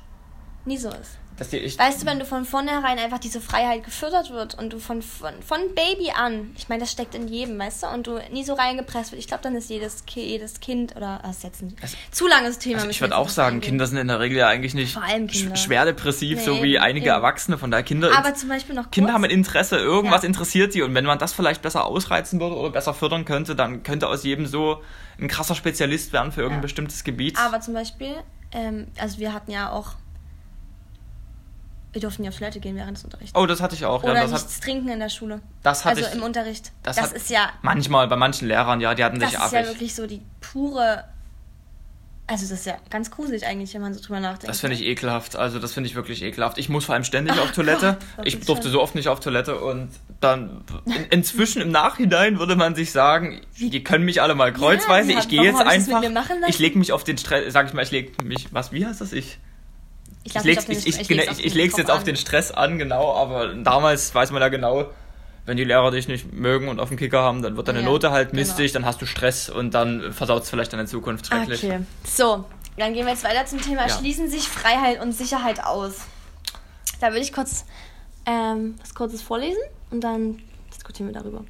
[0.66, 1.18] nie so ist.
[1.50, 5.32] Weißt du, wenn du von vornherein einfach diese Freiheit gefördert wird und du von, von,
[5.44, 8.54] von Baby an, ich meine, das steckt in jedem, weißt du, und du nie so
[8.54, 11.96] reingepresst wird, ich glaube, dann ist jedes, jedes Kind, oder, das ist jetzt ein also,
[12.10, 12.78] zu langes Thema.
[12.78, 13.70] Also ich würde auch sagen, eingehen.
[13.70, 14.98] Kinder sind in der Regel ja eigentlich nicht
[15.58, 17.14] schwer depressiv, nee, so wie einige eben.
[17.14, 18.16] Erwachsene, von daher Kinder.
[18.16, 20.28] Aber zum Beispiel noch kurz, Kinder haben ein Interesse, irgendwas ja.
[20.28, 23.82] interessiert die und wenn man das vielleicht besser ausreizen würde oder besser fördern könnte, dann
[23.82, 24.82] könnte aus jedem so
[25.18, 26.62] ein krasser Spezialist werden für irgendein ja.
[26.62, 27.38] bestimmtes Gebiet.
[27.38, 28.14] Aber zum Beispiel,
[28.52, 29.94] ähm, also wir hatten ja auch
[31.92, 33.36] wir durften ja auf Toilette gehen während des Unterrichts.
[33.36, 34.02] Oh, das hatte ich auch.
[34.02, 35.40] Oder ja, das nichts hat, trinken in der Schule.
[35.62, 36.72] Das hatte also ich, im Unterricht.
[36.82, 37.50] Das, das ist ja...
[37.60, 39.50] Manchmal, bei manchen Lehrern, ja, die hatten sich ab.
[39.50, 41.04] Das ist ja wirklich so die pure...
[42.28, 44.48] Also das ist ja ganz gruselig eigentlich, wenn man so drüber nachdenkt.
[44.48, 45.36] Das finde ich ekelhaft.
[45.36, 46.56] Also das finde ich wirklich ekelhaft.
[46.56, 47.98] Ich muss vor allem ständig Ach, auf Toilette.
[48.16, 52.56] Gott, ich durfte so oft nicht auf Toilette und dann in, inzwischen im Nachhinein würde
[52.56, 55.12] man sich sagen, die können mich alle mal kreuzweise.
[55.12, 56.02] Ja, ich gehe jetzt einfach.
[56.46, 59.02] Ich lege mich auf den Stress, sag ich mal, ich lege mich, was, wie heißt
[59.02, 59.38] das ich?
[60.24, 63.14] Ich, ich, leg's, ich, ich, ich, ich, ich leg's jetzt auf den Stress an, genau,
[63.14, 64.90] aber damals weiß man ja genau,
[65.46, 67.84] wenn die Lehrer dich nicht mögen und auf dem Kicker haben, dann wird deine ja,
[67.84, 68.40] Note halt genau.
[68.40, 68.82] mistig, genau.
[68.82, 71.64] dann hast du Stress und dann versaut es vielleicht deine Zukunft schrecklich.
[71.64, 71.80] Okay.
[72.04, 72.44] So,
[72.76, 73.88] dann gehen wir jetzt weiter zum Thema.
[73.88, 73.98] Ja.
[73.98, 76.02] Schließen sich Freiheit und Sicherheit aus.
[77.00, 77.64] Da würde ich kurz
[78.26, 80.40] ähm, was Kurzes vorlesen und dann
[80.72, 81.44] diskutieren wir darüber.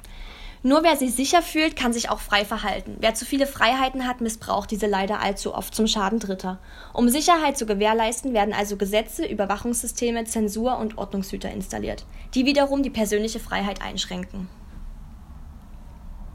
[0.65, 2.95] Nur wer sich sicher fühlt, kann sich auch frei verhalten.
[3.01, 6.57] Wer zu viele Freiheiten hat, missbraucht diese leider allzu oft zum Schaden Dritter.
[6.93, 12.89] Um Sicherheit zu gewährleisten, werden also Gesetze, Überwachungssysteme, Zensur und Ordnungshüter installiert, die wiederum die
[12.89, 14.47] persönliche Freiheit einschränken.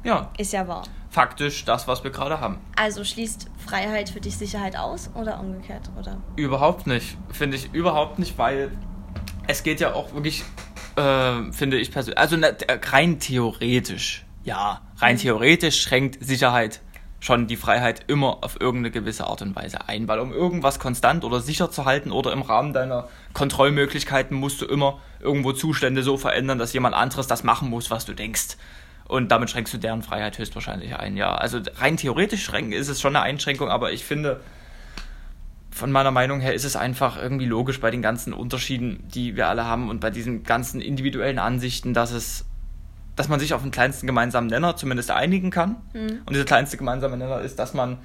[0.05, 0.31] Ja.
[0.37, 0.83] Ist ja wahr.
[1.09, 2.59] Faktisch das, was wir gerade haben.
[2.77, 6.19] Also schließt Freiheit für dich Sicherheit aus oder umgekehrt, oder?
[6.37, 7.17] Überhaupt nicht.
[7.31, 8.73] Finde ich überhaupt nicht, weil
[9.47, 10.45] es geht ja auch wirklich
[10.99, 12.19] äh, finde ich persönlich.
[12.19, 12.37] Also
[12.93, 15.21] rein theoretisch, ja, rein mhm.
[15.21, 16.81] theoretisch schränkt Sicherheit
[17.21, 21.25] schon die Freiheit immer auf irgendeine gewisse Art und Weise ein, weil um irgendwas konstant
[21.25, 26.17] oder sicher zu halten oder im Rahmen deiner Kontrollmöglichkeiten musst du immer irgendwo Zustände so
[26.17, 28.57] verändern, dass jemand anderes das machen muss, was du denkst.
[29.09, 31.35] Und damit schränkst du deren Freiheit höchstwahrscheinlich ein, ja.
[31.35, 34.41] Also rein theoretisch schränken ist es schon eine Einschränkung, aber ich finde,
[35.79, 39.49] von meiner Meinung her ist es einfach irgendwie logisch bei den ganzen Unterschieden, die wir
[39.49, 42.45] alle haben und bei diesen ganzen individuellen Ansichten, dass es,
[43.15, 45.77] dass man sich auf den kleinsten gemeinsamen Nenner zumindest einigen kann.
[45.93, 46.23] Mhm.
[46.27, 47.99] Und dieser kleinste gemeinsame Nenner ist, dass man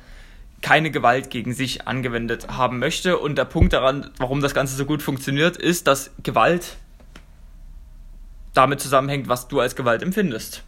[0.62, 3.18] keine Gewalt gegen sich angewendet haben möchte.
[3.18, 6.78] Und der Punkt daran, warum das Ganze so gut funktioniert, ist, dass Gewalt
[8.54, 10.64] damit zusammenhängt, was du als Gewalt empfindest.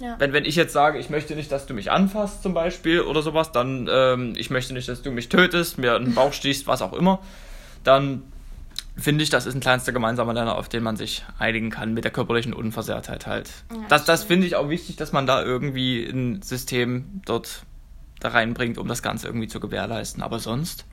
[0.00, 0.16] Ja.
[0.18, 3.22] Wenn, wenn ich jetzt sage, ich möchte nicht, dass du mich anfasst zum Beispiel oder
[3.22, 6.66] sowas, dann ähm, ich möchte nicht, dass du mich tötest, mir in den Bauch stichst,
[6.66, 7.20] was auch immer,
[7.84, 8.22] dann
[8.96, 12.04] finde ich, das ist ein kleinster gemeinsamer Nenner, auf den man sich einigen kann mit
[12.04, 13.50] der körperlichen Unversehrtheit halt.
[13.70, 17.62] Ja, das das finde ich auch wichtig, dass man da irgendwie ein System dort
[18.20, 20.22] da reinbringt, um das Ganze irgendwie zu gewährleisten.
[20.22, 20.84] Aber sonst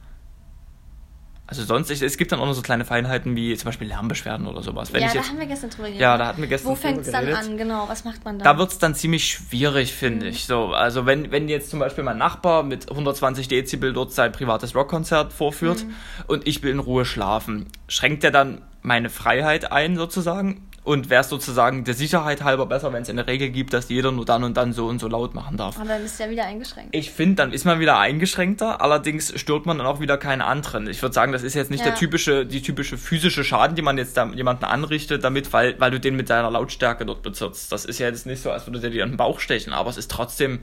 [1.49, 4.61] also sonst, es gibt dann auch noch so kleine Feinheiten wie zum Beispiel Lärmbeschwerden oder
[4.61, 4.91] sowas.
[4.91, 6.01] Wenn ja, da haben wir gestern drüber geredet.
[6.01, 7.87] Ja, da hatten wir gestern Wo fängt es dann an, genau?
[7.87, 8.43] Was macht man da?
[8.43, 10.31] Da wird es dann ziemlich schwierig, finde mhm.
[10.33, 10.45] ich.
[10.45, 14.75] So, also wenn, wenn jetzt zum Beispiel mein Nachbar mit 120 Dezibel dort sein privates
[14.75, 15.93] Rockkonzert vorführt mhm.
[16.27, 20.67] und ich will in Ruhe schlafen, schränkt er dann meine Freiheit ein sozusagen?
[20.87, 24.13] Und wäre es sozusagen der Sicherheit halber besser, wenn es eine Regel gibt, dass jeder
[24.13, 25.77] nur dann und dann so und so laut machen darf.
[25.77, 26.95] Aber dann ist ja wieder eingeschränkt.
[26.95, 30.87] Ich finde, dann ist man wieder eingeschränkter, allerdings stört man dann auch wieder keinen anderen.
[30.87, 31.87] Ich würde sagen, das ist jetzt nicht ja.
[31.87, 35.91] der typische, die typische physische Schaden, die man jetzt da jemanden anrichtet, damit, weil, weil
[35.91, 37.69] du den mit deiner Lautstärke dort bezirzt.
[37.69, 39.89] Das ist ja jetzt nicht so, als würde der dir an den Bauch stechen, aber
[39.89, 40.59] es ist trotzdem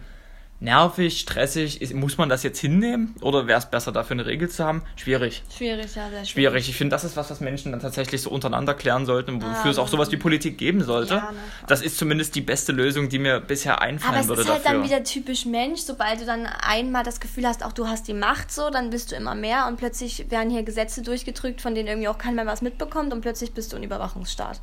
[0.61, 1.83] nervig, stressig.
[1.83, 4.83] Ist, muss man das jetzt hinnehmen oder wäre es besser, dafür eine Regel zu haben?
[4.97, 5.43] Schwierig.
[5.55, 6.31] Schwierig, ja, sehr schwierig.
[6.31, 6.69] Schwierig.
[6.69, 9.71] Ich finde, das ist was, was Menschen dann tatsächlich so untereinander klären sollten, wofür ah,
[9.71, 11.15] es auch sowas wie Politik geben sollte.
[11.15, 11.33] Ja,
[11.67, 14.43] das ist zumindest die beste Lösung, die mir bisher einfallen würde.
[14.43, 17.65] Aber es ist halt dann wieder typisch Mensch, sobald du dann einmal das Gefühl hast,
[17.65, 20.63] auch du hast die Macht so, dann bist du immer mehr und plötzlich werden hier
[20.63, 23.83] Gesetze durchgedrückt, von denen irgendwie auch keiner mehr was mitbekommt und plötzlich bist du ein
[23.83, 24.61] Überwachungsstaat.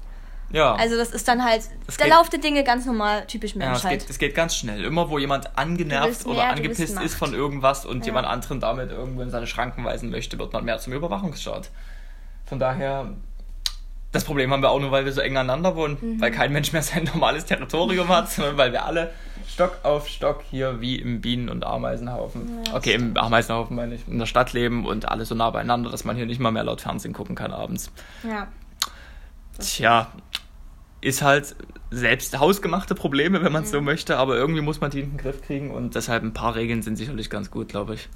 [0.54, 0.76] Ja.
[0.76, 3.84] Also das ist dann halt das der geht, Lauf der Dinge ganz normal, typisch Menschheit.
[3.84, 4.84] Ja, es geht, es geht ganz schnell.
[4.84, 8.06] Immer wo jemand angenervt mehr, oder angepisst ist von irgendwas und ja.
[8.08, 11.70] jemand anderen damit irgendwo in seine Schranken weisen möchte, wird man mehr zum Überwachungsstaat.
[12.46, 13.14] Von daher,
[14.12, 16.22] das Problem haben wir auch nur, weil wir so eng aneinander wohnen, mhm.
[16.22, 19.12] weil kein Mensch mehr sein normales Territorium hat, sondern weil wir alle
[19.48, 22.64] Stock auf Stock hier wie im Bienen- und Ameisenhaufen.
[22.68, 25.90] Ja, okay, im Ameisenhaufen meine ich, in der Stadt leben und alle so nah beieinander,
[25.90, 27.92] dass man hier nicht mal mehr laut Fernsehen gucken kann abends.
[28.28, 28.48] Ja.
[29.60, 30.12] Tja,
[31.02, 31.56] ist halt
[31.90, 33.76] selbst hausgemachte Probleme, wenn man es mhm.
[33.76, 36.56] so möchte, aber irgendwie muss man die in den Griff kriegen und deshalb ein paar
[36.56, 38.08] Regeln sind sicherlich ganz gut, glaube ich.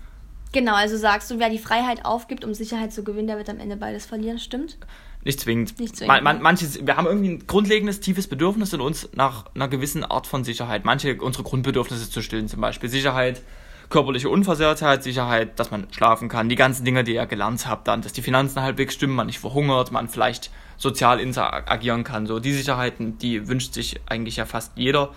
[0.54, 3.60] Genau, also sagst du, wer die Freiheit aufgibt, um Sicherheit zu gewinnen, der wird am
[3.60, 4.78] Ende beides verlieren, stimmt?
[5.26, 5.78] Nicht zwingend.
[5.80, 6.43] Nicht zwingend, Man, man, ne?
[6.43, 10.45] manches, wir haben irgendwie ein grundlegendes, tiefes Bedürfnis in uns nach einer gewissen Art von
[10.45, 10.86] Sicherheit.
[10.86, 13.41] Manche unsere Grundbedürfnisse zu stillen, zum Beispiel Sicherheit,
[13.89, 18.02] körperliche Unversehrtheit, Sicherheit, dass man schlafen kann, die ganzen Dinge, die ihr gelernt habt, dann,
[18.02, 22.28] dass die Finanzen halbwegs stimmen, man nicht verhungert, man vielleicht sozial interagieren kann.
[22.28, 25.12] So die Sicherheiten, die wünscht sich eigentlich ja fast jeder.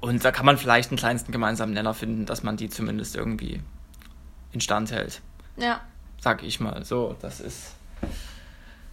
[0.00, 3.60] Und da kann man vielleicht einen kleinsten gemeinsamen Nenner finden, dass man die zumindest irgendwie
[4.50, 5.22] instand hält
[5.56, 5.80] Ja.
[6.20, 6.84] sag ich mal.
[6.84, 7.74] So, das ist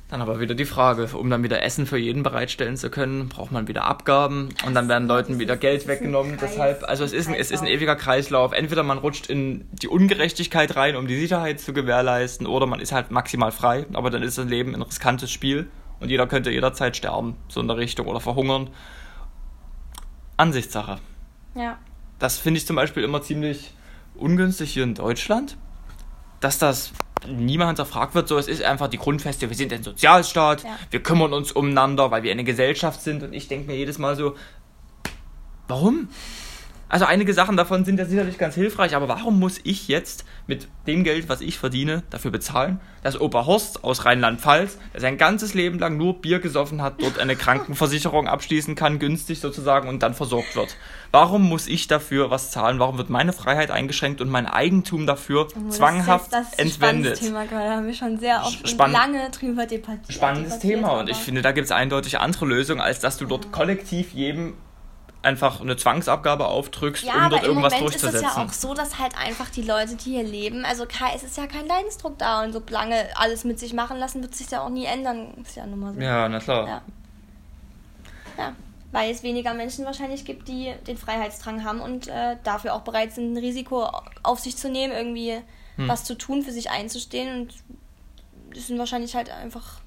[0.10, 3.52] dann aber wieder die Frage, um dann wieder Essen für jeden bereitstellen zu können, braucht
[3.52, 6.40] man wieder Abgaben und dann werden Leuten wieder Geld weggenommen.
[6.42, 8.52] Deshalb, also es ist, ein, es ist ein ewiger Kreislauf.
[8.52, 12.92] Entweder man rutscht in die Ungerechtigkeit rein, um die Sicherheit zu gewährleisten, oder man ist
[12.92, 15.70] halt maximal frei, aber dann ist das Leben ein riskantes Spiel
[16.00, 18.72] und jeder könnte jederzeit sterben, so in der Richtung, oder verhungern.
[20.38, 20.98] Ansichtssache.
[21.54, 21.78] Ja.
[22.18, 23.76] Das finde ich zum Beispiel immer ziemlich
[24.16, 25.56] ungünstig hier in Deutschland,
[26.40, 26.94] dass das
[27.28, 28.28] niemand hinterfragt wird.
[28.28, 30.78] So, es ist einfach die Grundfeste, wir sind ein Sozialstaat, Ja.
[30.92, 33.24] wir kümmern uns umeinander, weil wir eine Gesellschaft sind.
[33.24, 34.36] Und ich denke mir jedes Mal so,
[35.68, 36.10] warum?
[36.90, 40.68] Also einige Sachen davon sind ja sicherlich ganz hilfreich, aber warum muss ich jetzt mit
[40.88, 45.54] dem Geld, was ich verdiene, dafür bezahlen, dass Opa Horst aus Rheinland-Pfalz, der sein ganzes
[45.54, 50.16] Leben lang nur Bier gesoffen hat, dort eine Krankenversicherung abschließen kann, günstig sozusagen, und dann
[50.16, 50.76] versorgt wird?
[51.12, 52.80] Warum muss ich dafür was zahlen?
[52.80, 56.82] Warum wird meine Freiheit eingeschränkt und mein Eigentum dafür Oh, zwanghaft das ist, das ist
[56.84, 57.18] ein entwendet?
[57.18, 57.66] spannendes Thema gerade.
[57.70, 60.12] Da haben wir schon sehr oft Spann- lange drüber debattiert.
[60.12, 63.26] spannendes debattiert, Thema und ich finde, da gibt es eindeutig andere Lösungen, als dass du
[63.26, 64.54] dort kollektiv jedem
[65.22, 68.38] einfach eine Zwangsabgabe aufdrückst, Ja, um aber dort im irgendwas Moment ist es durchzusetzen.
[68.40, 71.46] ja auch so, dass halt einfach die Leute, die hier leben, also es ist ja
[71.48, 74.86] kein Leidensdruck da und solange alles mit sich machen lassen, wird sich ja auch nie
[74.86, 75.34] ändern.
[75.42, 76.00] Ist ja nun mal so.
[76.00, 76.68] ja, na klar.
[76.68, 76.82] Ja.
[78.38, 78.54] Ja,
[78.94, 83.12] weil es weniger Menschen wahrscheinlich gibt, die den Freiheitsdrang haben und äh, dafür auch bereit
[83.12, 83.90] sind, ein Risiko
[84.24, 85.38] auf sich zu nehmen, irgendwie
[85.76, 85.88] Hm.
[85.88, 87.42] was zu tun, für sich einzustehen.
[87.42, 87.54] Und
[88.54, 89.80] das sind wahrscheinlich halt einfach,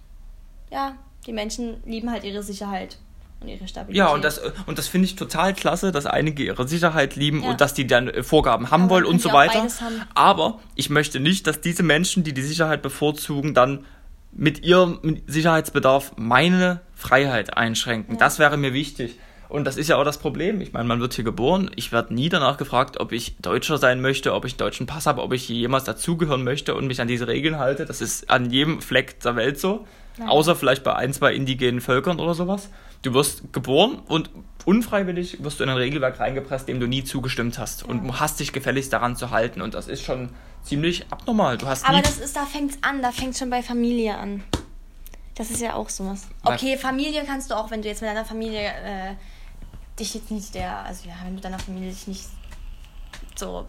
[0.70, 0.94] ja,
[1.26, 2.96] die Menschen lieben halt ihre Sicherheit
[3.42, 3.96] und ihre Stabilität.
[3.96, 7.50] Ja, und das, und das finde ich total klasse, dass einige ihre Sicherheit lieben Ja.
[7.50, 9.66] und dass die dann äh, Vorgaben haben Aber wollen und so weiter.
[10.14, 13.84] Aber ich möchte nicht, dass diese Menschen, die die Sicherheit bevorzugen, dann
[14.32, 18.14] mit ihrem Sicherheitsbedarf meine Freiheit einschränken.
[18.14, 18.20] Ja.
[18.20, 19.18] Das wäre mir wichtig.
[19.48, 20.62] Und das ist ja auch das Problem.
[20.62, 21.70] Ich meine, man wird hier geboren.
[21.76, 25.04] Ich werde nie danach gefragt, ob ich Deutscher sein möchte, ob ich einen deutschen Pass
[25.04, 27.84] habe, ob ich jemals dazugehören möchte und mich an diese Regeln halte.
[27.84, 29.86] Das ist an jedem Fleck der Welt so.
[30.18, 30.28] Ja.
[30.28, 32.70] Außer vielleicht bei ein, zwei indigenen Völkern oder sowas.
[33.02, 34.30] Du wirst geboren und
[34.64, 37.82] unfreiwillig wirst du in ein Regelwerk reingepresst, dem du nie zugestimmt hast.
[37.82, 39.60] Und hast dich gefälligst daran zu halten.
[39.60, 40.30] Und das ist schon
[40.62, 41.58] ziemlich abnormal.
[41.58, 44.44] Du hast Aber das ist, da fängt's an, da fängt's schon bei Familie an.
[45.34, 46.28] Das ist ja auch sowas.
[46.44, 49.14] Okay, Familie kannst du auch, wenn du jetzt mit deiner Familie äh,
[49.98, 52.26] dich jetzt nicht der, also ja, wenn du deiner Familie dich nicht
[53.34, 53.66] so,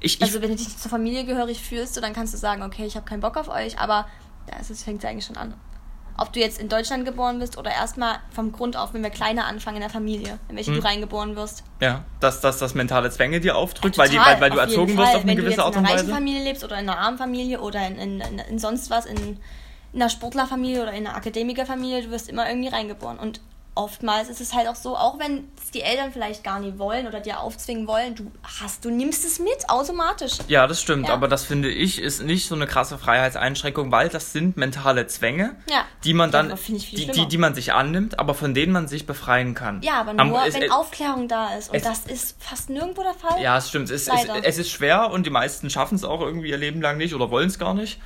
[0.00, 2.38] ich, ich, also wenn du dich nicht zur Familie gehörig fühlst, so, dann kannst du
[2.38, 4.06] sagen, okay, ich habe keinen Bock auf euch, aber
[4.46, 5.54] da ist es fängt ja eigentlich schon an.
[6.18, 9.46] Ob du jetzt in Deutschland geboren bist oder erstmal vom Grund auf, wenn wir kleiner
[9.46, 10.80] anfangen in der Familie, in welche Hm.
[10.80, 11.62] du reingeboren wirst.
[11.80, 14.96] ja, dass, dass das mentale Zwänge dir aufdrückt, weil, die, weil, weil du auf erzogen
[14.96, 15.16] wirst Fall.
[15.16, 16.14] auf eine Wenn gewisse du Art und in einer reichen Weise.
[16.14, 19.16] Familie lebst oder in einer armen Familie oder in, in, in, in sonst was, in,
[19.16, 19.38] in
[20.02, 23.18] einer Sportlerfamilie oder in einer Akademikerfamilie, du wirst immer irgendwie reingeboren.
[23.18, 23.40] Und
[23.76, 27.06] oftmals ist es halt auch so, auch wenn es die Eltern vielleicht gar nicht wollen
[27.06, 30.32] oder dir aufzwingen wollen, du hast, du nimmst es mit automatisch.
[30.48, 31.14] Ja, das stimmt, Ja.
[31.14, 35.56] aber das finde ich ist nicht so eine krasse Freiheitseinschränkung, weil das sind mentale Zwänge,
[35.70, 35.84] Ja.
[36.04, 38.88] die man Ja, dann, viel die, die, die man sich annimmt, aber von denen man
[38.88, 39.82] sich befreien kann.
[39.82, 41.70] Ja, aber Am- nur, es- wenn es- Aufklärung da ist.
[41.70, 43.40] Und es- das ist fast nirgendwo der Fall.
[43.42, 43.90] Ja, es stimmt.
[43.90, 44.08] Es,
[44.42, 47.30] es ist schwer und die meisten schaffen es auch irgendwie ihr Leben lang nicht oder
[47.30, 48.00] wollen es gar nicht.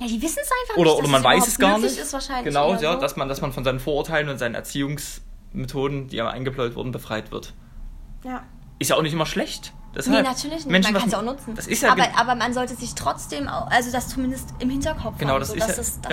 [0.00, 0.98] Ja, die wissen es einfach Oder, nicht.
[1.00, 1.96] oder man weiß es gar nicht.
[1.98, 3.00] Ist wahrscheinlich genau, ja, so.
[3.00, 7.30] dass man, dass man von seinen Vorurteilen und seinen Erziehungsmethoden, die einem eingebläut wurden, befreit
[7.30, 7.54] wird.
[8.24, 8.42] ja.
[8.78, 9.72] Ist ja auch nicht immer schlecht.
[9.72, 10.68] Nee, Deshalb, natürlich nicht.
[10.68, 11.54] Menschen, man kann es was- auch nutzen.
[11.54, 15.16] Das ist ja aber, aber man sollte sich trotzdem, auch, also das zumindest im Hinterkopf
[15.16, 16.12] Genau, haben, das so, ist dass ja- es dass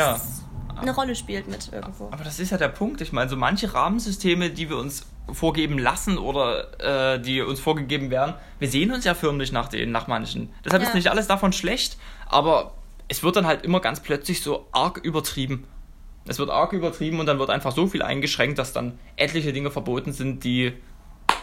[0.78, 0.80] ja.
[0.82, 2.06] eine Rolle spielt mit irgendwo.
[2.10, 3.02] Aber das ist ja der Punkt.
[3.02, 8.10] Ich meine, so manche Rahmensysteme, die wir uns vorgeben lassen oder äh, die uns vorgegeben
[8.10, 10.54] werden, wir sehen uns ja förmlich nach denen, nach manchen.
[10.64, 10.88] Deshalb Ja.
[10.88, 12.76] ist nicht alles davon schlecht, aber
[13.08, 15.66] es wird dann halt immer ganz plötzlich so arg übertrieben.
[16.26, 19.72] Es wird arg übertrieben und dann wird einfach so viel eingeschränkt, dass dann etliche Dinge
[19.72, 20.74] verboten sind, die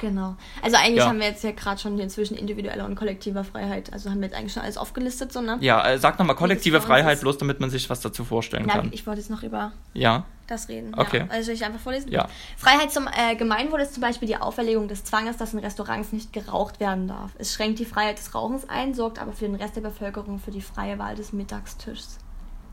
[0.00, 0.36] Genau.
[0.62, 1.06] Also eigentlich Ja.
[1.08, 4.28] haben wir jetzt ja gerade schon hier zwischen individueller und kollektiver Freiheit, also haben wir
[4.28, 5.58] jetzt eigentlich schon alles aufgelistet, so, ne?
[5.60, 8.88] Ja, äh, sag nochmal kollektive Freiheit, bloß damit man sich was dazu vorstellen Na, kann.
[8.92, 10.94] ich wollte jetzt noch über Ja, das reden.
[10.96, 11.18] Okay.
[11.18, 11.26] Ja.
[11.28, 12.10] Also soll ich einfach vorlesen?
[12.10, 12.28] Ja.
[12.56, 16.32] Freiheit zum äh, Gemeinwohl ist zum Beispiel die Auferlegung des Zwanges, dass in Restaurants nicht
[16.32, 17.32] geraucht werden darf.
[17.38, 20.50] Es schränkt die Freiheit des Rauchens ein, sorgt aber für den Rest der Bevölkerung für
[20.50, 22.18] die freie Wahl des Mittagstischs.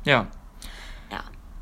[0.06, 0.28] ja.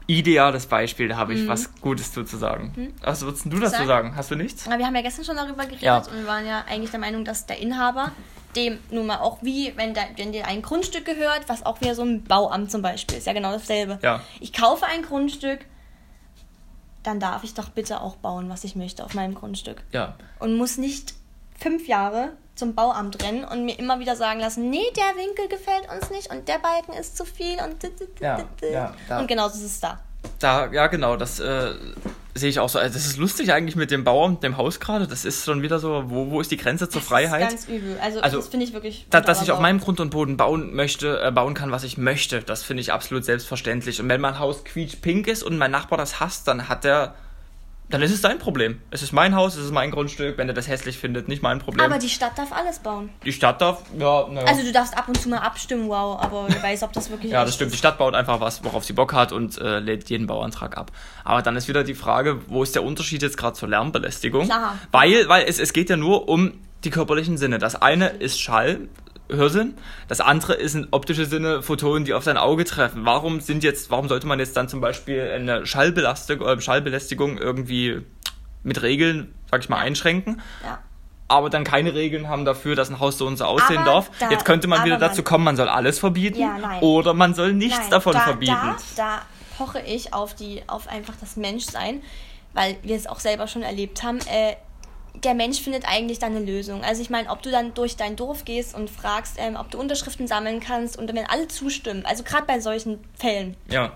[0.07, 2.93] Ideales Beispiel, da habe ich was Gutes zu sagen.
[3.01, 3.87] Was würdest du dazu Sagen?
[3.87, 4.15] sagen?
[4.15, 4.67] Hast du nichts?
[4.67, 5.97] Aber wir haben ja gestern schon darüber geredet Ja.
[5.97, 8.11] und wir waren ja eigentlich der Meinung, dass der Inhaber
[8.55, 11.95] dem nun mal auch wie, wenn, der, wenn dir ein Grundstück gehört, was auch wieder
[11.95, 13.99] so ein Bauamt zum Beispiel ist, ja genau dasselbe.
[14.01, 14.21] Ja.
[14.39, 15.65] Ich kaufe ein Grundstück,
[17.03, 19.83] dann darf ich doch bitte auch bauen, was ich möchte auf meinem Grundstück.
[19.91, 20.15] Ja.
[20.39, 21.13] Und muss nicht
[21.59, 25.89] fünf Jahre zum Bauamt rennen und mir immer wieder sagen lassen, nee, der Winkel gefällt
[25.93, 27.83] uns nicht und der Balken ist zu viel und
[28.19, 29.99] Ja, ja, da- und genauso ist es da.
[30.39, 31.73] Da, ja, genau, das äh,
[32.33, 32.79] sehe ich auch so.
[32.79, 35.07] Also, das ist lustig eigentlich mit dem Bauamt, dem Haus gerade.
[35.07, 37.43] Das ist schon wieder so, wo, wo ist die Grenze zur Freiheit?
[37.43, 37.97] Das ist ganz übel.
[38.01, 39.05] Also, Also, das finde ich wirklich.
[39.09, 41.97] Da, dass ich auf meinem Grund und Boden bauen möchte, äh, bauen kann, was ich
[41.97, 44.01] möchte, das finde ich absolut selbstverständlich.
[44.01, 47.13] Und wenn mein Haus quietschpink ist und mein Nachbar das hasst, dann hat er,
[47.89, 48.81] dann ist es sein Problem.
[48.89, 50.37] Es ist mein Haus, es ist mein Grundstück.
[50.37, 51.85] Wenn er das hässlich findet, nicht mein Problem.
[51.85, 53.09] Aber die Stadt darf alles bauen.
[53.23, 54.47] die Stadt darf, ja, naja.
[54.47, 57.31] Also du darfst ab und zu mal abstimmen, wow, aber wer weiß, ob das wirklich
[57.31, 57.73] ja, das stimmt.
[57.73, 57.77] Die.
[57.77, 60.91] Stadt baut einfach was, worauf sie Bock hat und äh, lädt jeden Bauantrag ab.
[61.23, 64.45] Aber dann ist wieder die Frage, wo ist der Unterschied jetzt gerade zur Lärmbelästigung?
[64.45, 64.77] Klar.
[64.91, 67.59] Weil, weil es, es geht ja nur um die körperlichen Sinne.
[67.59, 68.87] Das eine ist Schall,
[69.29, 69.75] Hörsinn,
[70.07, 73.05] das andere ist in optische Sinne Photonen, die auf dein Auge treffen.
[73.05, 78.01] Warum sind jetzt, warum sollte man jetzt dann zum Beispiel eine Schallbelastung, äh, Schallbelästigung irgendwie
[78.63, 80.41] mit Regeln, sag ich mal, einschränken?
[80.63, 80.79] Ja.
[81.27, 84.11] aber dann keine Regeln haben dafür, dass ein Haus so und so aussehen Aber darf.
[84.19, 87.53] da- Jetzt könnte man wieder dazu kommen, man soll alles verbieten Ja, oder man soll
[87.53, 88.53] nichts Nein, davon da, verbieten.
[88.53, 89.21] Da, da
[89.57, 92.03] poche ich auf, die, auf einfach das Menschsein,
[92.53, 94.19] weil wir es auch selber schon erlebt haben.
[94.27, 94.55] Äh,
[95.23, 96.83] der Mensch findet eigentlich dann eine Lösung.
[96.83, 99.79] Also ich meine, ob du dann durch dein Dorf gehst und fragst, ähm, ob du
[99.79, 103.91] Unterschriften sammeln kannst und wenn alle zustimmen, also gerade bei solchen Fällen, Ja,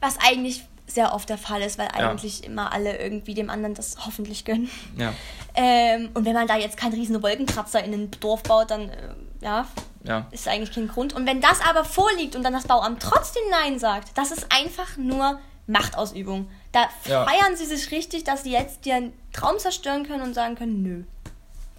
[0.00, 2.10] was eigentlich sehr oft der Fall ist, weil Ja.
[2.10, 4.70] eigentlich immer alle irgendwie dem anderen das hoffentlich gönnen.
[4.96, 5.12] ja,
[5.54, 8.94] Ähm, und wenn man da jetzt keinen riesen Wolkenkratzer in ein Dorf baut, dann äh,
[9.42, 9.66] ja,
[10.04, 10.26] ja.
[10.30, 11.12] ist eigentlich kein Grund.
[11.14, 14.96] Und wenn das aber vorliegt und dann das Bauamt trotzdem Nein sagt, das ist einfach
[14.96, 16.48] nur Machtausübung.
[16.72, 17.24] Da Ja.
[17.24, 21.02] feiern sie sich richtig, dass sie jetzt ihren Traum zerstören können und sagen können, nö.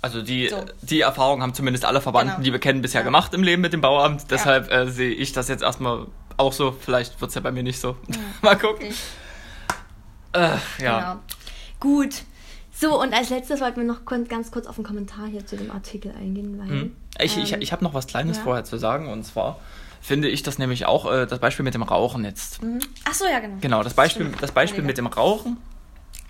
[0.02, 0.64] Also die, So.
[0.82, 2.44] die Erfahrung haben zumindest alle Verwandten, Genau.
[2.46, 3.06] die wir kennen, bisher Ja.
[3.06, 4.32] gemacht im Leben mit dem Bauamt.
[4.32, 6.72] Deshalb äh, sehe ich das jetzt erstmal auch so.
[6.72, 7.98] Vielleicht wird es ja bei mir nicht so.
[8.42, 8.88] Mal gucken.
[10.34, 10.40] Äh,
[10.82, 11.00] ja.
[11.00, 11.16] Genau.
[11.80, 12.24] Gut.
[12.72, 15.70] So, und als letztes wollten wir noch ganz kurz auf einen Kommentar hier zu dem
[15.72, 16.70] Artikel eingehen, weil.
[16.70, 16.96] Hm.
[17.20, 18.44] Ich, ich, ähm, ich habe noch was Kleines ja.
[18.44, 19.60] vorher zu sagen und zwar
[20.02, 22.60] finde ich das nämlich auch, äh, das Beispiel mit dem Rauchen jetzt.
[23.06, 23.58] Ach so, ja, genau.
[23.62, 24.42] Genau, das Beispiel, Stimmt.
[24.42, 25.58] das Beispiel mit dem Rauchen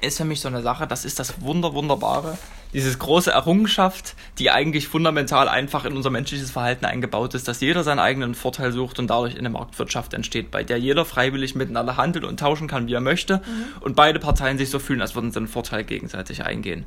[0.01, 2.38] ist für mich so eine Sache, das ist das Wunder, Wunderbare.
[2.71, 7.84] Dieses große Errungenschaft, die eigentlich fundamental einfach in unser menschliches Verhalten eingebaut ist, dass jeder
[7.84, 12.25] seinen eigenen Vorteil sucht und dadurch eine Marktwirtschaft entsteht, bei der jeder freiwillig miteinander handeln
[12.25, 13.41] und tauschen kann, wie er möchte
[13.82, 16.86] und beide Parteien sich so fühlen, als würden sie einen Vorteil gegenseitig eingehen.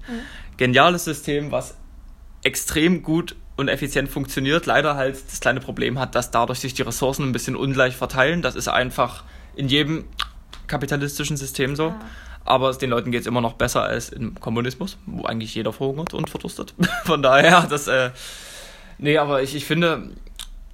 [0.57, 1.77] Geniales System, was
[2.45, 6.83] extrem gut und effizient funktioniert, leider halt das kleine Problem hat, dass dadurch sich die
[6.83, 8.43] Ressourcen ein bisschen ungleich verteilen.
[8.43, 10.05] Das ist einfach in jedem
[10.67, 11.95] kapitalistischen System so.
[12.45, 16.13] Aber den Leuten geht es immer noch besser als im Kommunismus, wo eigentlich jeder verhungert
[16.13, 16.75] und verdurstet.
[17.05, 18.11] Von daher, das, äh,
[18.99, 20.11] nee, aber ich, ich finde,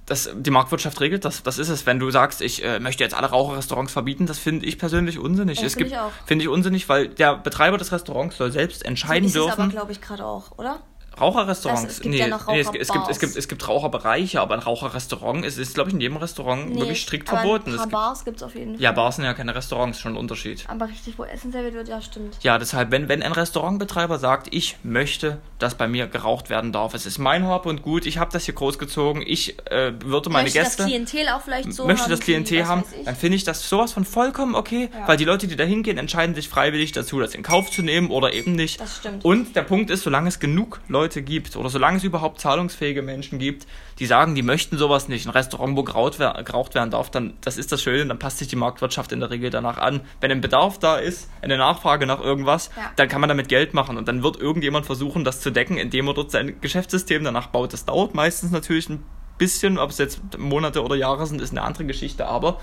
[0.07, 1.85] dass die Marktwirtschaft regelt, das, das ist es.
[1.85, 5.59] Wenn du sagst, ich äh, möchte jetzt alle Raucherrestaurants verbieten, das finde ich persönlich unsinnig.
[5.59, 9.25] Ja, es finde gibt, finde ich unsinnig, weil der Betreiber des Restaurants soll selbst entscheiden
[9.25, 9.61] ist es dürfen.
[9.61, 10.79] aber, glaube ich, gerade auch, oder?
[11.19, 11.83] Raucherrestaurants?
[11.83, 14.55] Also, es gibt ja noch nee, es, es, gibt, es, gibt, es gibt Raucherbereiche, aber
[14.55, 17.71] ein Raucherrestaurant ist, ist glaube ich, in jedem Restaurant wirklich strikt aber verboten.
[17.71, 18.81] Ein paar Bars gibt es auf jeden Fall.
[18.81, 20.65] ja, Bars sind ja keine Restaurants, schon ein Unterschied.
[20.67, 22.37] Aber richtig, wo Essen serviert wird, ja, stimmt.
[22.41, 26.93] Ja, deshalb, wenn, wenn ein Restaurantbetreiber sagt, ich möchte, dass bei mir geraucht werden darf,
[26.93, 30.43] es ist mein Hab und Gut, ich habe das hier großgezogen, ich äh, würde meine
[30.43, 33.15] möchte Gäste das Klientel auch vielleicht so möchte haben, das wie, Klientel was haben, dann
[33.15, 35.07] finde ich das sowas von vollkommen okay, Ja.
[35.07, 38.09] weil die Leute, die da hingehen, entscheiden sich freiwillig dazu, das in Kauf zu nehmen
[38.09, 38.79] oder eben nicht.
[38.79, 39.25] Das stimmt.
[39.25, 43.39] Und der Punkt ist, solange es genug Leute gibt oder solange es überhaupt zahlungsfähige Menschen
[43.39, 43.67] gibt,
[43.99, 47.33] die sagen, die möchten sowas nicht, ein Restaurant, wo geraucht, wer- geraucht werden darf, dann
[47.41, 50.01] das ist das Schöne, dann passt sich die Marktwirtschaft in der Regel danach an.
[50.21, 52.83] Wenn ein Bedarf da ist, eine Nachfrage nach irgendwas, Ja.
[52.95, 56.07] dann kann man damit Geld machen und dann wird irgendjemand versuchen, das zu decken, indem
[56.07, 57.73] er dort sein Geschäftssystem danach baut.
[57.73, 59.03] Das dauert meistens natürlich ein
[59.37, 62.59] bisschen, ob es jetzt Monate oder Jahre sind, ist eine andere Geschichte, aber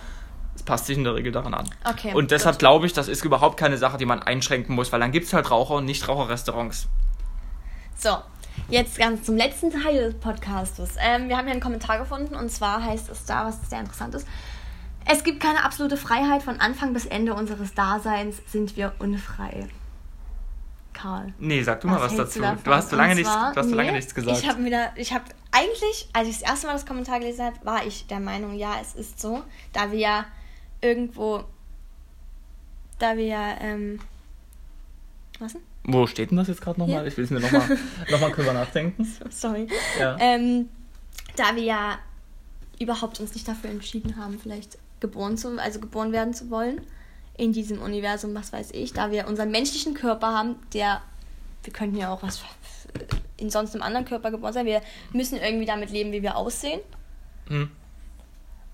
[0.54, 1.68] es passt sich in der Regel daran an.
[1.84, 5.00] Okay, und deshalb glaube ich, das ist überhaupt keine Sache, die man einschränken muss, weil
[5.00, 6.88] dann gibt es halt Raucher und Nicht-Raucher-Restaurants.
[7.98, 8.16] So,
[8.68, 10.96] jetzt ganz zum letzten Teil des Podcastes.
[10.98, 14.14] Ähm, wir haben hier einen Kommentar gefunden und zwar heißt es da, was sehr interessant
[14.14, 14.26] ist.
[15.08, 16.42] Es gibt keine absolute Freiheit.
[16.42, 19.68] Von Anfang bis Ende unseres Daseins sind wir unfrei.
[20.96, 21.32] Karl.
[21.38, 22.40] Nee, sag du mal was, dazu.
[22.40, 22.58] davon?
[22.64, 24.38] Du hast so lange, nichts, du hast so lange nee, nichts gesagt.
[24.38, 27.56] Ich habe wieder, ich habe eigentlich, als ich das erste Mal das Kommentar gelesen habe,
[27.64, 30.24] war ich der Meinung, ja, es ist so, da wir ja
[30.80, 31.44] irgendwo,
[32.98, 34.00] da wir ja, ähm,
[35.38, 35.62] was denn?
[35.88, 37.00] Wo steht denn das jetzt gerade nochmal?
[37.00, 37.08] Hier.
[37.08, 37.78] Ich will es mir nochmal
[38.10, 39.06] noch mal drüber nachdenken.
[39.30, 39.68] Sorry.
[40.00, 40.16] Ja.
[40.18, 40.68] Ähm,
[41.36, 41.98] da wir ja
[42.80, 46.80] überhaupt uns nicht dafür entschieden haben, vielleicht geboren zu, also geboren werden zu wollen
[47.36, 51.02] in diesem Universum, was weiß ich, da wir unseren menschlichen Körper haben, der
[51.62, 52.42] wir könnten ja auch was
[53.36, 54.66] in sonst einem anderen Körper geboren sein.
[54.66, 54.80] Wir
[55.12, 56.80] müssen irgendwie damit leben, wie wir aussehen.
[57.48, 57.70] Hm.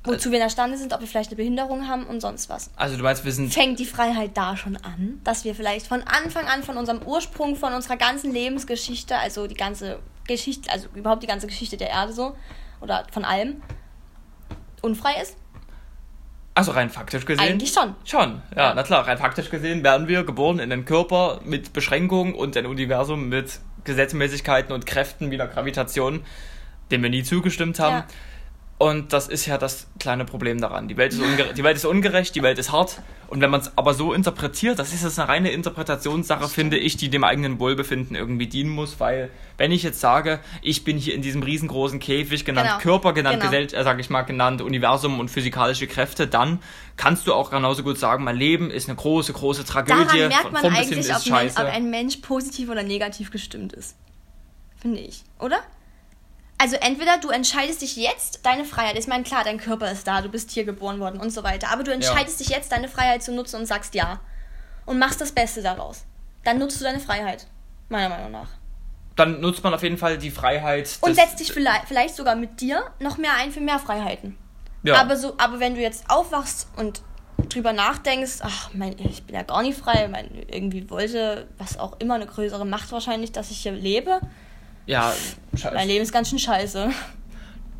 [0.05, 2.70] Wozu wir in der Stande sind, ob wir vielleicht eine Behinderung haben und sonst was.
[2.74, 3.53] Also du meinst, wir sind.
[3.53, 7.55] Fängt die Freiheit da schon an, dass wir vielleicht von Anfang an, von unserem Ursprung,
[7.55, 12.12] von unserer ganzen Lebensgeschichte, also die ganze Geschichte, also überhaupt die ganze Geschichte der Erde
[12.12, 12.36] so,
[12.80, 13.62] oder von allem,
[14.80, 15.36] unfrei ist?
[16.55, 17.44] Also rein faktisch gesehen?
[17.48, 17.94] Eigentlich schon.
[18.05, 19.07] Schon, ja, ja, na klar.
[19.07, 23.61] Rein faktisch gesehen werden wir geboren in einen Körper mit Beschränkungen und ein Universum mit
[23.84, 26.24] Gesetzmäßigkeiten und Kräften wie der Gravitation,
[26.90, 27.96] dem wir nie zugestimmt haben.
[27.96, 28.07] Ja.
[28.83, 30.89] Und das ist ja das kleine Problem daran.
[30.89, 31.22] Die Welt ist,
[31.57, 33.01] die Welt ist ungerecht, die Welt ist hart.
[33.28, 36.97] Und wenn man es aber so interpretiert, das ist jetzt eine reine Interpretationssache, finde ich,
[36.97, 38.99] die dem eigenen Wohlbefinden irgendwie dienen muss.
[38.99, 42.80] Weil, wenn ich jetzt sage, ich bin hier in diesem riesengroßen Käfig, genannt genau.
[42.80, 43.53] Körper, genannt genau.
[43.53, 46.59] Gesell äh, sag ich mal, genannt Universum und physikalische Kräfte, dann
[46.97, 50.07] kannst du auch genauso gut sagen, mein Leben ist eine große, große Tragödie.
[50.07, 53.95] Daran merkt man eigentlich, ob, ein, ob ein Mensch positiv oder negativ gestimmt ist.
[54.80, 55.61] Finde ich, oder?
[56.62, 60.22] Also entweder du entscheidest dich jetzt, deine Freiheit, ich meine, klar, dein Körper ist da,
[60.22, 62.46] du bist hier geboren worden und so weiter, aber du entscheidest ja.
[62.46, 64.20] dich jetzt, deine Freiheit zu nutzen und sagst ja.
[64.86, 66.04] Und machst das Beste daraus.
[66.44, 67.48] Dann nutzt du deine Freiheit,
[67.88, 68.48] meiner Meinung nach.
[69.16, 70.98] Dann nutzt man auf jeden Fall die Freiheit.
[71.00, 74.38] Und setzt dich vielleicht, vielleicht sogar mit dir noch mehr ein für mehr Freiheiten.
[74.84, 75.00] Ja.
[75.00, 77.02] Aber, so, aber wenn du jetzt aufwachst und
[77.48, 81.98] drüber nachdenkst, ach, mein, ich bin ja gar nicht frei, mein, irgendwie wollte, was auch
[81.98, 84.20] immer, eine größere Macht wahrscheinlich, dass ich hier lebe,
[84.87, 85.12] ja,
[85.55, 85.74] scheiße.
[85.74, 86.91] Mein Leben ist ganz schön scheiße.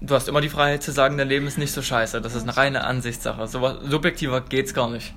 [0.01, 2.21] Du hast immer die Freiheit zu sagen, dein Leben ist nicht so scheiße.
[2.21, 3.47] Das ist eine reine Ansichtssache.
[3.47, 5.15] So subjektiver geht's gar nicht.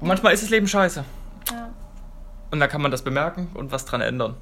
[0.00, 1.04] Und manchmal ist das Leben scheiße.
[1.50, 1.70] Ja.
[2.50, 4.34] Und da kann man das bemerken und was dran ändern.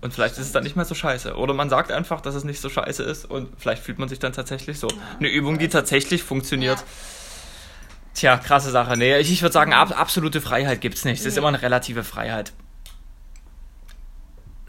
[0.00, 1.36] Und vielleicht ist es dann nicht mehr so scheiße.
[1.36, 4.18] Oder man sagt einfach, dass es nicht so scheiße ist und vielleicht fühlt man sich
[4.18, 4.88] dann tatsächlich so.
[5.18, 6.78] Eine Übung, die tatsächlich funktioniert.
[6.78, 6.84] Ja.
[8.14, 8.96] Tja, krasse Sache.
[8.96, 11.20] Nee, ich, ich würde sagen, ab, absolute Freiheit gibt's nicht.
[11.20, 12.52] Es ist immer eine relative Freiheit.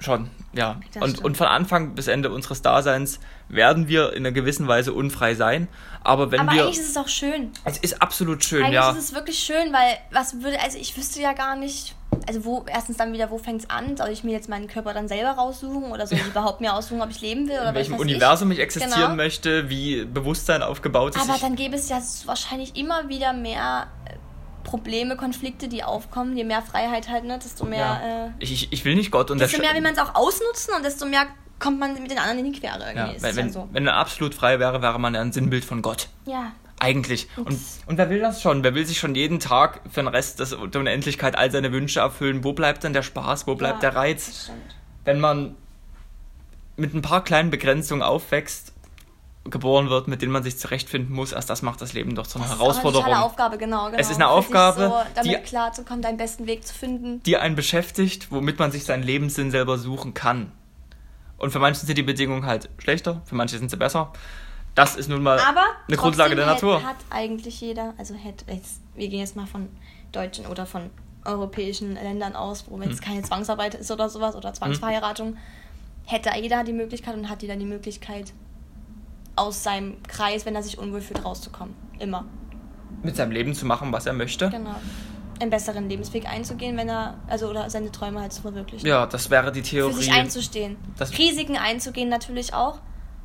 [0.04, 0.82] Schon, ja.
[1.00, 5.34] Und, und von Anfang bis Ende unseres Daseins werden wir in einer gewissen Weise unfrei
[5.36, 5.70] sein.
[6.04, 6.64] Aber wenn Aber wir.
[6.64, 7.52] eigentlich ist es auch schön.
[7.64, 8.90] Es ist absolut schön, eigentlich ja.
[8.90, 11.96] Eigentlich ist es wirklich schön, weil was würde, also ich wüsste ja gar nicht,
[12.28, 13.96] also wo, erstens dann wieder, wo fängt es an?
[13.96, 17.02] Soll ich mir jetzt meinen Körper dann selber raussuchen oder soll ich überhaupt mir aussuchen,
[17.02, 19.16] ob ich leben will oder In welchem Universum ich, ich existieren genau.
[19.16, 21.30] möchte, wie Bewusstsein aufgebaut ist.
[21.30, 23.88] Aber dann gäbe es ja wahrscheinlich immer wieder mehr
[24.64, 27.80] Probleme, Konflikte, die aufkommen, je mehr Freiheit halt, ne, desto mehr.
[27.80, 28.26] Ja.
[28.28, 29.62] Äh, ich, ich will nicht Gott unterstellen.
[29.62, 31.28] Desto mehr will man es auch ausnutzen und desto mehr
[31.60, 32.80] kommt man mit den anderen in die Quere.
[32.80, 33.16] Irgendwie.
[33.16, 33.70] Ja, wenn, wenn, so.
[33.72, 36.10] wenn er absolut frei wäre, wäre man ja ein Sinnbild von Gott.
[36.26, 36.52] Ja.
[36.80, 37.30] Eigentlich.
[37.38, 38.64] Und, und wer will das schon?
[38.64, 42.02] Wer will sich schon jeden Tag für den Rest des, der Unendlichkeit all seine Wünsche
[42.02, 42.44] erfüllen?
[42.44, 43.48] Wo bleibt denn der Spaß?
[43.48, 44.52] Wo bleibt ja, der Reiz?
[45.06, 45.56] Wenn man
[46.76, 48.73] mit ein paar kleinen Begrenzungen aufwächst
[49.46, 52.40] geboren wird, mit denen man sich zurechtfinden muss, erst das macht das Leben doch zu
[52.40, 53.08] einer das Herausforderung.
[53.08, 53.98] Ist eine Aufgabe, genau, genau.
[53.98, 57.22] Es ist eine Aufgabe, so, damit die, klarzukommen, deinen besten Weg zu finden.
[57.24, 60.52] Die einen beschäftigt, womit man sich seinen Lebenssinn selber suchen kann.
[61.38, 64.14] Und für manche sind die Bedingungen halt schlechter, für manche sind sie besser.
[64.76, 66.82] Das ist nun mal Aber eine Grundlage der Natur.
[66.82, 69.68] hat eigentlich jeder, also hätte jetzt, wir gehen jetzt mal von
[70.14, 70.90] deutschen oder von
[71.26, 73.06] europäischen Ländern aus, wo jetzt hm.
[73.06, 75.38] keine Zwangsarbeit ist oder sowas oder Zwangsverheiratung, hm.
[76.06, 78.34] hätte jeder die Möglichkeit und hat jeder die Möglichkeit,
[79.36, 81.76] aus seinem Kreis, wenn er sich unwohl fühlt, rauszukommen.
[82.00, 82.26] Immer.
[83.02, 84.50] Mit seinem Leben zu machen, was er möchte.
[84.50, 84.76] Genau.
[85.40, 88.88] Einen besseren Lebensweg einzugehen, wenn er, also oder seine Träume halt zu verwirklichen.
[88.88, 89.94] Ja, das wäre die Theorie.
[89.94, 90.78] Für sich einzustehen.
[90.98, 92.80] Das Risiken einzugehen natürlich auch,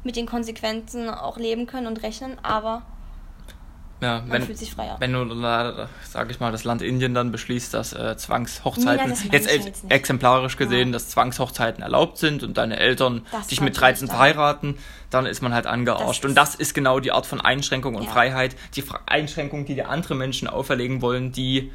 [0.04, 2.82] mit den Konsequenzen auch leben können und rechnen, aber
[4.00, 4.96] ja, Man wenn, fühlt sich freier.
[5.00, 9.24] Wenn du, sage ich mal, das Land Indien dann beschließt, dass äh, Zwangshochzeiten, nee, das
[9.24, 10.92] jetzt ex exemplarisch gesehen, ja.
[10.92, 14.78] dass Zwangshochzeiten erlaubt sind und deine Eltern das dich mit 13 verheiraten,
[15.10, 16.22] dann ist man halt angearscht.
[16.22, 18.10] Das und das ist genau die Art von Einschränkung und ja.
[18.10, 21.72] Freiheit, die Einschränkung, die dir andere Menschen auferlegen wollen, die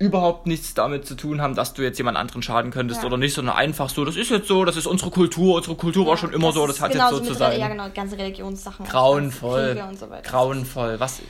[0.00, 3.06] überhaupt nichts damit zu tun haben, dass du jetzt jemand anderen schaden könntest ja.
[3.06, 6.06] oder nicht, sondern einfach so, das ist jetzt so, das ist unsere Kultur, unsere Kultur
[6.06, 7.60] war schon immer so, das hat jetzt so zu sein.
[7.60, 8.86] Ja, genau, ganze Religionssachen.
[8.86, 9.78] Grauenvoll.
[9.98, 10.98] So grauenvoll.
[10.98, 11.20] Was,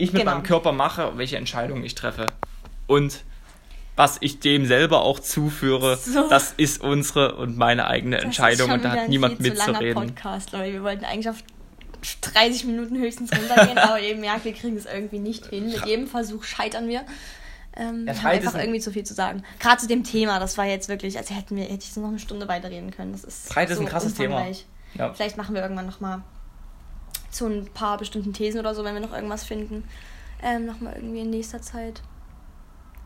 [0.00, 0.34] ich mit genau.
[0.34, 2.26] meinem Körper mache, welche Entscheidungen ich treffe.
[2.86, 3.22] Und
[3.96, 6.28] was ich dem selber auch zuführe, so.
[6.28, 10.06] das ist unsere und meine eigene das Entscheidung und da hat niemand mitzureden.
[10.06, 10.72] Podcast, Leute.
[10.72, 11.42] Wir wollten eigentlich auf
[12.22, 15.66] 30 Minuten höchstens runtergehen, aber eben merkt, wir kriegen es irgendwie nicht hin.
[15.66, 17.04] Mit jedem Versuch scheitern wir.
[17.76, 19.42] Ähm, wir haben einfach irgendwie zu viel zu sagen.
[19.58, 22.08] Gerade zu dem Thema, das war jetzt wirklich, als hätten wir, hätte ich so noch
[22.08, 23.12] eine Stunde weiterreden können.
[23.12, 24.44] Das ist Freiheit so ist ein krasses Thema.
[24.94, 25.12] Ja.
[25.12, 26.22] Vielleicht machen wir irgendwann nochmal
[27.30, 29.84] zu ein paar bestimmten Thesen oder so, wenn wir noch irgendwas finden.
[30.42, 32.02] Ähm, nochmal irgendwie in nächster Zeit.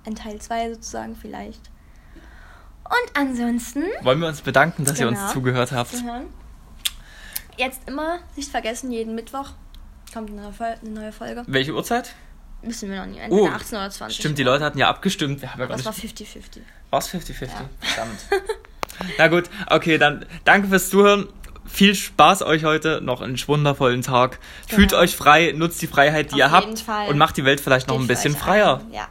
[0.06, 1.70] In Teil 2 sozusagen vielleicht.
[2.84, 3.84] Und ansonsten.
[4.02, 5.94] Wollen wir uns bedanken, dass genau, ihr uns genau, zugehört habt.
[7.56, 9.50] Jetzt immer nicht vergessen, jeden Mittwoch
[10.12, 11.42] kommt eine neue, Fol eine neue Folge.
[11.46, 12.14] Welche Uhrzeit?
[12.62, 13.20] Wissen wir noch nicht.
[13.20, 14.18] Entweder Oh, 18 oder 20.
[14.18, 15.42] Stimmt, die Leute hatten ja abgestimmt.
[15.42, 16.60] Wir haben ja Das war 50-50.
[16.90, 17.34] War's 50-50?
[17.80, 18.26] Verdammt.
[19.18, 21.28] Na gut, okay, dann danke fürs Zuhören.
[21.66, 24.38] Viel Spaß euch heute, noch einen wundervollen Tag.
[24.68, 25.02] Fühlt Genau.
[25.02, 27.08] euch frei, nutzt die Freiheit, die Auf ihr habt Fall.
[27.08, 28.80] und macht die Welt vielleicht noch ein bisschen freier.
[28.86, 28.92] ein.
[28.92, 29.08] Ja.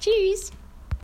[0.00, 0.52] Tschüss.